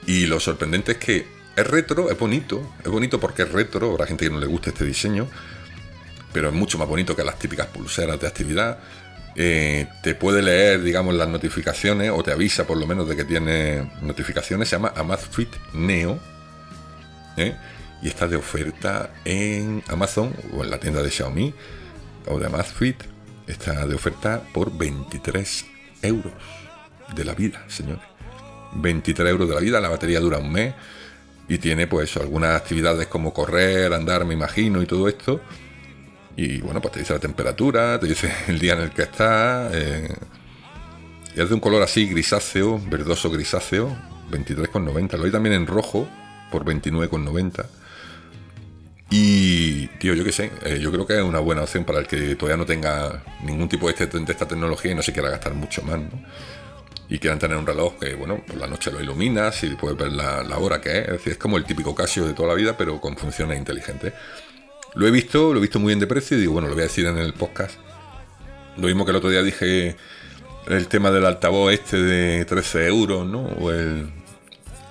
Y 0.05 0.25
lo 0.25 0.41
sorprendente 0.41 0.93
es 0.93 0.97
que 0.97 1.25
es 1.55 1.65
retro, 1.65 2.11
es 2.11 2.19
bonito, 2.19 2.73
es 2.83 2.91
bonito 2.91 3.21
porque 3.21 3.43
es 3.43 3.51
retro, 3.53 3.91
habrá 3.91 4.05
gente 4.05 4.25
que 4.25 4.31
no 4.31 4.39
le 4.39 4.47
gusta 4.47 4.71
este 4.71 4.83
diseño, 4.83 5.27
pero 6.33 6.49
es 6.49 6.53
mucho 6.53 6.77
más 6.77 6.89
bonito 6.89 7.15
que 7.15 7.23
las 7.23 7.39
típicas 7.39 7.67
pulseras 7.67 8.19
de 8.19 8.27
actividad. 8.27 8.79
Eh, 9.35 9.87
te 10.03 10.13
puede 10.13 10.41
leer, 10.41 10.83
digamos, 10.83 11.15
las 11.15 11.29
notificaciones 11.29 12.11
o 12.11 12.21
te 12.21 12.33
avisa 12.33 12.67
por 12.67 12.75
lo 12.77 12.85
menos 12.85 13.07
de 13.07 13.15
que 13.15 13.23
tiene 13.23 13.89
notificaciones. 14.01 14.67
Se 14.67 14.75
llama 14.75 14.91
Amazfit 14.93 15.55
Neo. 15.73 16.19
¿eh? 17.37 17.55
Y 18.01 18.07
está 18.07 18.27
de 18.27 18.35
oferta 18.35 19.13
en 19.25 19.83
Amazon 19.87 20.33
o 20.53 20.63
en 20.63 20.69
la 20.69 20.79
tienda 20.79 21.01
de 21.01 21.09
Xiaomi 21.09 21.53
o 22.27 22.39
de 22.39 22.45
Amazfit. 22.45 23.03
Está 23.47 23.87
de 23.87 23.95
oferta 23.95 24.41
por 24.53 24.77
23 24.77 25.65
euros 26.01 26.33
de 27.15 27.23
la 27.23 27.33
vida, 27.33 27.63
señores. 27.67 28.03
23 28.73 29.29
euros 29.29 29.47
de 29.47 29.55
la 29.55 29.61
vida, 29.61 29.79
la 29.79 29.89
batería 29.89 30.19
dura 30.19 30.37
un 30.37 30.51
mes 30.51 30.73
y 31.47 31.57
tiene 31.57 31.87
pues 31.87 32.17
algunas 32.17 32.55
actividades 32.55 33.07
como 33.07 33.33
correr, 33.33 33.93
andar, 33.93 34.25
me 34.25 34.33
imagino, 34.33 34.81
y 34.81 34.85
todo 34.85 35.07
esto. 35.07 35.41
Y 36.35 36.59
bueno, 36.61 36.81
pues 36.81 36.93
te 36.93 36.99
dice 36.99 37.13
la 37.13 37.19
temperatura, 37.19 37.99
te 37.99 38.07
dice 38.07 38.31
el 38.47 38.59
día 38.59 38.73
en 38.73 38.81
el 38.81 38.91
que 38.91 39.03
está. 39.03 39.69
Eh, 39.73 40.13
es 41.35 41.49
de 41.49 41.53
un 41.53 41.61
color 41.61 41.83
así 41.83 42.07
grisáceo, 42.07 42.81
verdoso 42.89 43.29
grisáceo, 43.29 43.95
23,90. 44.31 45.17
Lo 45.17 45.25
hay 45.25 45.31
también 45.31 45.55
en 45.55 45.67
rojo 45.67 46.07
por 46.51 46.65
29,90. 46.65 47.65
Y, 49.09 49.87
tío, 49.99 50.13
yo 50.15 50.23
qué 50.25 50.33
sé, 50.33 50.51
eh, 50.63 50.79
yo 50.81 50.91
creo 50.91 51.07
que 51.07 51.15
es 51.15 51.23
una 51.23 51.39
buena 51.39 51.63
opción 51.63 51.85
para 51.85 51.99
el 51.99 52.07
que 52.07 52.35
todavía 52.35 52.57
no 52.57 52.65
tenga 52.65 53.23
ningún 53.41 53.69
tipo 53.69 53.87
de, 53.87 53.93
este, 53.93 54.19
de 54.19 54.31
esta 54.31 54.47
tecnología 54.47 54.91
y 54.91 54.95
no 54.95 55.01
se 55.01 55.13
quiera 55.13 55.29
gastar 55.29 55.53
mucho 55.53 55.81
más, 55.83 55.99
¿no? 55.99 56.11
Y 57.09 57.19
quieran 57.19 57.39
tener 57.39 57.55
un 57.55 57.65
reloj 57.65 57.97
que, 57.99 58.15
bueno, 58.15 58.43
por 58.45 58.57
la 58.57 58.67
noche 58.67 58.91
lo 58.91 59.01
iluminas 59.01 59.63
y 59.63 59.69
puedes 59.75 59.97
ver 59.97 60.11
la, 60.11 60.57
hora 60.57 60.81
que 60.81 60.89
es. 60.99 61.05
Es 61.05 61.11
decir, 61.11 61.33
es 61.33 61.37
como 61.37 61.55
el 61.55 61.63
típico 61.63 61.95
Casio 61.95 62.25
de 62.27 62.33
toda 62.33 62.49
la 62.49 62.55
vida, 62.55 62.75
pero 62.75 62.99
con 62.99 63.15
funciones 63.15 63.57
inteligentes. 63.57 64.11
Lo 64.93 65.07
he 65.07 65.11
visto, 65.11 65.53
lo 65.53 65.59
he 65.59 65.61
visto 65.61 65.79
muy 65.79 65.91
bien 65.91 65.99
de 65.99 66.07
precio 66.07 66.35
y 66.35 66.41
digo, 66.41 66.53
bueno, 66.53 66.67
lo 66.67 66.73
voy 66.73 66.81
a 66.81 66.87
decir 66.87 67.05
en 67.05 67.17
el 67.17 67.33
podcast. 67.33 67.75
Lo 68.75 68.87
mismo 68.87 69.05
que 69.05 69.11
el 69.11 69.17
otro 69.17 69.29
día 69.29 69.41
dije 69.41 69.95
el 70.67 70.87
tema 70.89 71.09
del 71.11 71.25
altavoz 71.25 71.71
este 71.71 71.95
de 71.95 72.43
13 72.43 72.87
euros, 72.87 73.25
¿no? 73.25 73.43
O 73.61 73.71
el, 73.71 74.09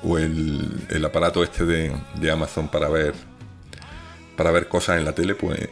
o 0.02 0.16
el, 0.16 1.05
aparato 1.05 1.44
este 1.44 1.66
de, 1.66 1.92
de 2.18 2.31
Amazon 2.31 2.68
para 2.68 2.88
ver 2.88 3.12
para 4.37 4.51
ver 4.51 4.68
cosas 4.68 4.99
en 4.99 5.05
la 5.05 5.14
tele, 5.14 5.35
pues 5.35 5.68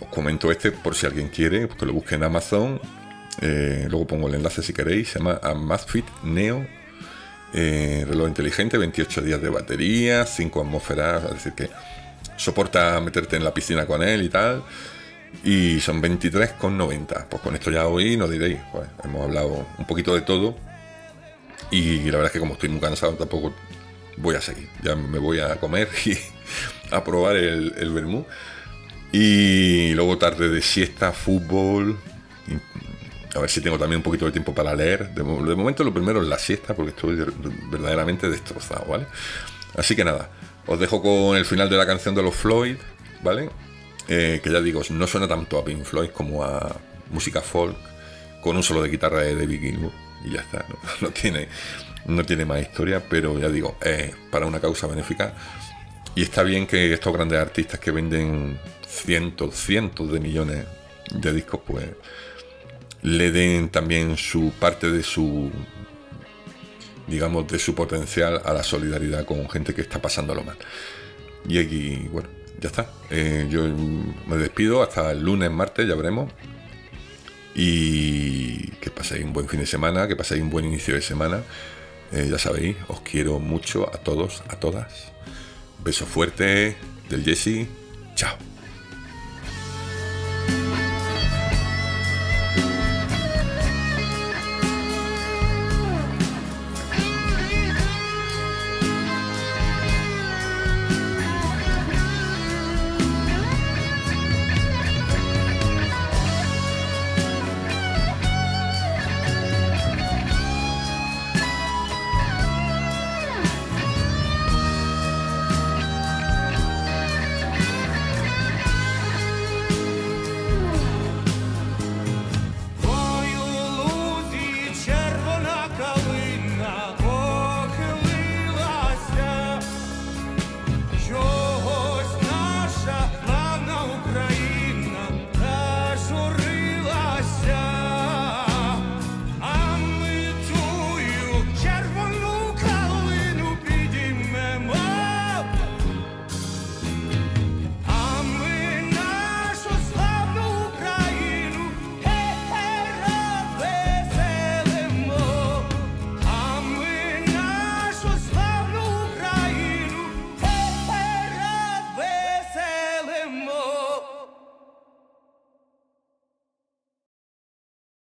os 0.00 0.08
comento 0.08 0.50
este 0.50 0.72
por 0.72 0.94
si 0.94 1.06
alguien 1.06 1.28
quiere, 1.28 1.68
que 1.68 1.86
lo 1.86 1.92
busque 1.92 2.14
en 2.14 2.24
Amazon. 2.24 2.80
Eh, 3.40 3.86
luego 3.88 4.06
pongo 4.06 4.28
el 4.28 4.34
enlace 4.34 4.62
si 4.62 4.72
queréis. 4.72 5.10
Se 5.10 5.18
llama 5.18 5.40
Amazfit 5.42 6.06
Neo. 6.22 6.66
Eh, 7.52 8.04
reloj 8.06 8.28
inteligente, 8.28 8.76
28 8.76 9.22
días 9.22 9.40
de 9.40 9.48
batería, 9.48 10.26
5 10.26 10.60
atmósferas, 10.60 11.24
es 11.24 11.30
decir 11.30 11.52
que 11.54 11.70
soporta 12.36 13.00
meterte 13.00 13.36
en 13.36 13.44
la 13.44 13.54
piscina 13.54 13.86
con 13.86 14.02
él 14.02 14.22
y 14.22 14.28
tal. 14.28 14.62
Y 15.44 15.80
son 15.80 16.02
23,90. 16.02 17.26
Pues 17.28 17.42
con 17.42 17.54
esto 17.54 17.70
ya 17.70 17.86
hoy 17.86 18.16
nos 18.16 18.30
diréis, 18.30 18.58
pues 18.72 18.88
hemos 19.04 19.22
hablado 19.22 19.66
un 19.78 19.86
poquito 19.86 20.14
de 20.14 20.22
todo. 20.22 20.56
Y 21.70 21.98
la 22.04 22.18
verdad 22.18 22.26
es 22.26 22.32
que 22.32 22.40
como 22.40 22.54
estoy 22.54 22.68
muy 22.68 22.80
cansado 22.80 23.14
tampoco 23.14 23.54
voy 24.16 24.36
a 24.36 24.40
seguir. 24.40 24.68
Ya 24.82 24.94
me 24.94 25.18
voy 25.18 25.40
a 25.40 25.56
comer 25.56 25.88
y 26.04 26.16
a 26.90 27.02
probar 27.04 27.36
el, 27.36 27.74
el 27.76 27.92
vermú. 27.92 28.26
Y 29.12 29.94
luego 29.94 30.18
tarde 30.18 30.48
de 30.48 30.62
siesta, 30.62 31.12
fútbol. 31.12 31.96
A 33.34 33.38
ver 33.38 33.50
si 33.50 33.60
tengo 33.60 33.78
también 33.78 33.98
un 33.98 34.02
poquito 34.02 34.24
de 34.26 34.32
tiempo 34.32 34.54
para 34.54 34.74
leer. 34.74 35.10
De, 35.14 35.22
momento 35.22 35.84
lo 35.84 35.92
primero 35.92 36.22
es 36.22 36.28
la 36.28 36.38
siesta 36.38 36.74
porque 36.74 36.90
estoy 36.90 37.16
verdaderamente 37.70 38.28
destrozado, 38.28 38.86
¿vale? 38.86 39.06
Así 39.74 39.94
que 39.94 40.04
nada, 40.04 40.30
os 40.66 40.78
dejo 40.80 41.02
con 41.02 41.36
el 41.36 41.44
final 41.44 41.68
de 41.68 41.76
la 41.76 41.86
canción 41.86 42.14
de 42.14 42.22
los 42.22 42.34
Floyd, 42.34 42.76
¿vale? 43.22 43.50
Eh, 44.08 44.40
que 44.42 44.50
ya 44.50 44.60
digo, 44.60 44.82
no 44.90 45.06
suena 45.06 45.28
tanto 45.28 45.58
a 45.58 45.64
Pink 45.64 45.84
Floyd 45.84 46.10
como 46.10 46.44
a 46.44 46.76
música 47.10 47.40
folk 47.40 47.76
con 48.40 48.56
un 48.56 48.62
solo 48.62 48.82
de 48.82 48.88
guitarra 48.88 49.20
de 49.20 49.34
David 49.34 49.60
Gilmour 49.60 50.05
y 50.24 50.30
ya 50.30 50.40
está, 50.40 50.64
no, 51.00 51.10
tiene, 51.10 51.48
no 52.06 52.24
tiene 52.24 52.44
más 52.44 52.60
historia, 52.60 53.02
pero 53.08 53.38
ya 53.38 53.48
digo, 53.48 53.76
es 53.82 54.14
para 54.30 54.46
una 54.46 54.60
causa 54.60 54.86
benéfica 54.86 55.34
y 56.14 56.22
está 56.22 56.42
bien 56.42 56.66
que 56.66 56.92
estos 56.92 57.12
grandes 57.12 57.38
artistas 57.38 57.78
que 57.78 57.90
venden 57.90 58.58
cientos, 58.88 59.54
cientos 59.54 60.10
de 60.10 60.18
millones 60.18 60.64
de 61.12 61.32
discos, 61.32 61.60
pues 61.66 61.84
le 63.02 63.30
den 63.30 63.68
también 63.68 64.16
su 64.16 64.50
parte 64.58 64.90
de 64.90 65.02
su, 65.02 65.50
digamos, 67.06 67.46
de 67.46 67.58
su 67.58 67.74
potencial 67.74 68.40
a 68.44 68.52
la 68.52 68.62
solidaridad 68.62 69.24
con 69.26 69.48
gente 69.50 69.74
que 69.74 69.82
está 69.82 70.00
pasándolo 70.00 70.42
mal. 70.42 70.56
Y 71.46 71.58
aquí, 71.58 72.08
bueno, 72.10 72.28
ya 72.60 72.70
está. 72.70 72.90
Eh, 73.10 73.46
yo 73.50 73.64
me 74.26 74.36
despido 74.36 74.82
hasta 74.82 75.12
el 75.12 75.20
lunes, 75.20 75.50
martes, 75.50 75.86
ya 75.86 75.94
veremos. 75.94 76.32
Y 77.58 78.68
que 78.82 78.90
paséis 78.90 79.24
un 79.24 79.32
buen 79.32 79.48
fin 79.48 79.60
de 79.60 79.66
semana, 79.66 80.06
que 80.06 80.14
paséis 80.14 80.42
un 80.42 80.50
buen 80.50 80.66
inicio 80.66 80.94
de 80.94 81.00
semana. 81.00 81.42
Eh, 82.12 82.28
ya 82.30 82.38
sabéis, 82.38 82.76
os 82.88 83.00
quiero 83.00 83.40
mucho 83.40 83.88
a 83.92 83.98
todos, 83.98 84.42
a 84.48 84.56
todas. 84.56 85.12
Beso 85.82 86.04
fuerte 86.04 86.76
del 87.08 87.24
Jesse. 87.24 87.66
Chao. 88.14 88.55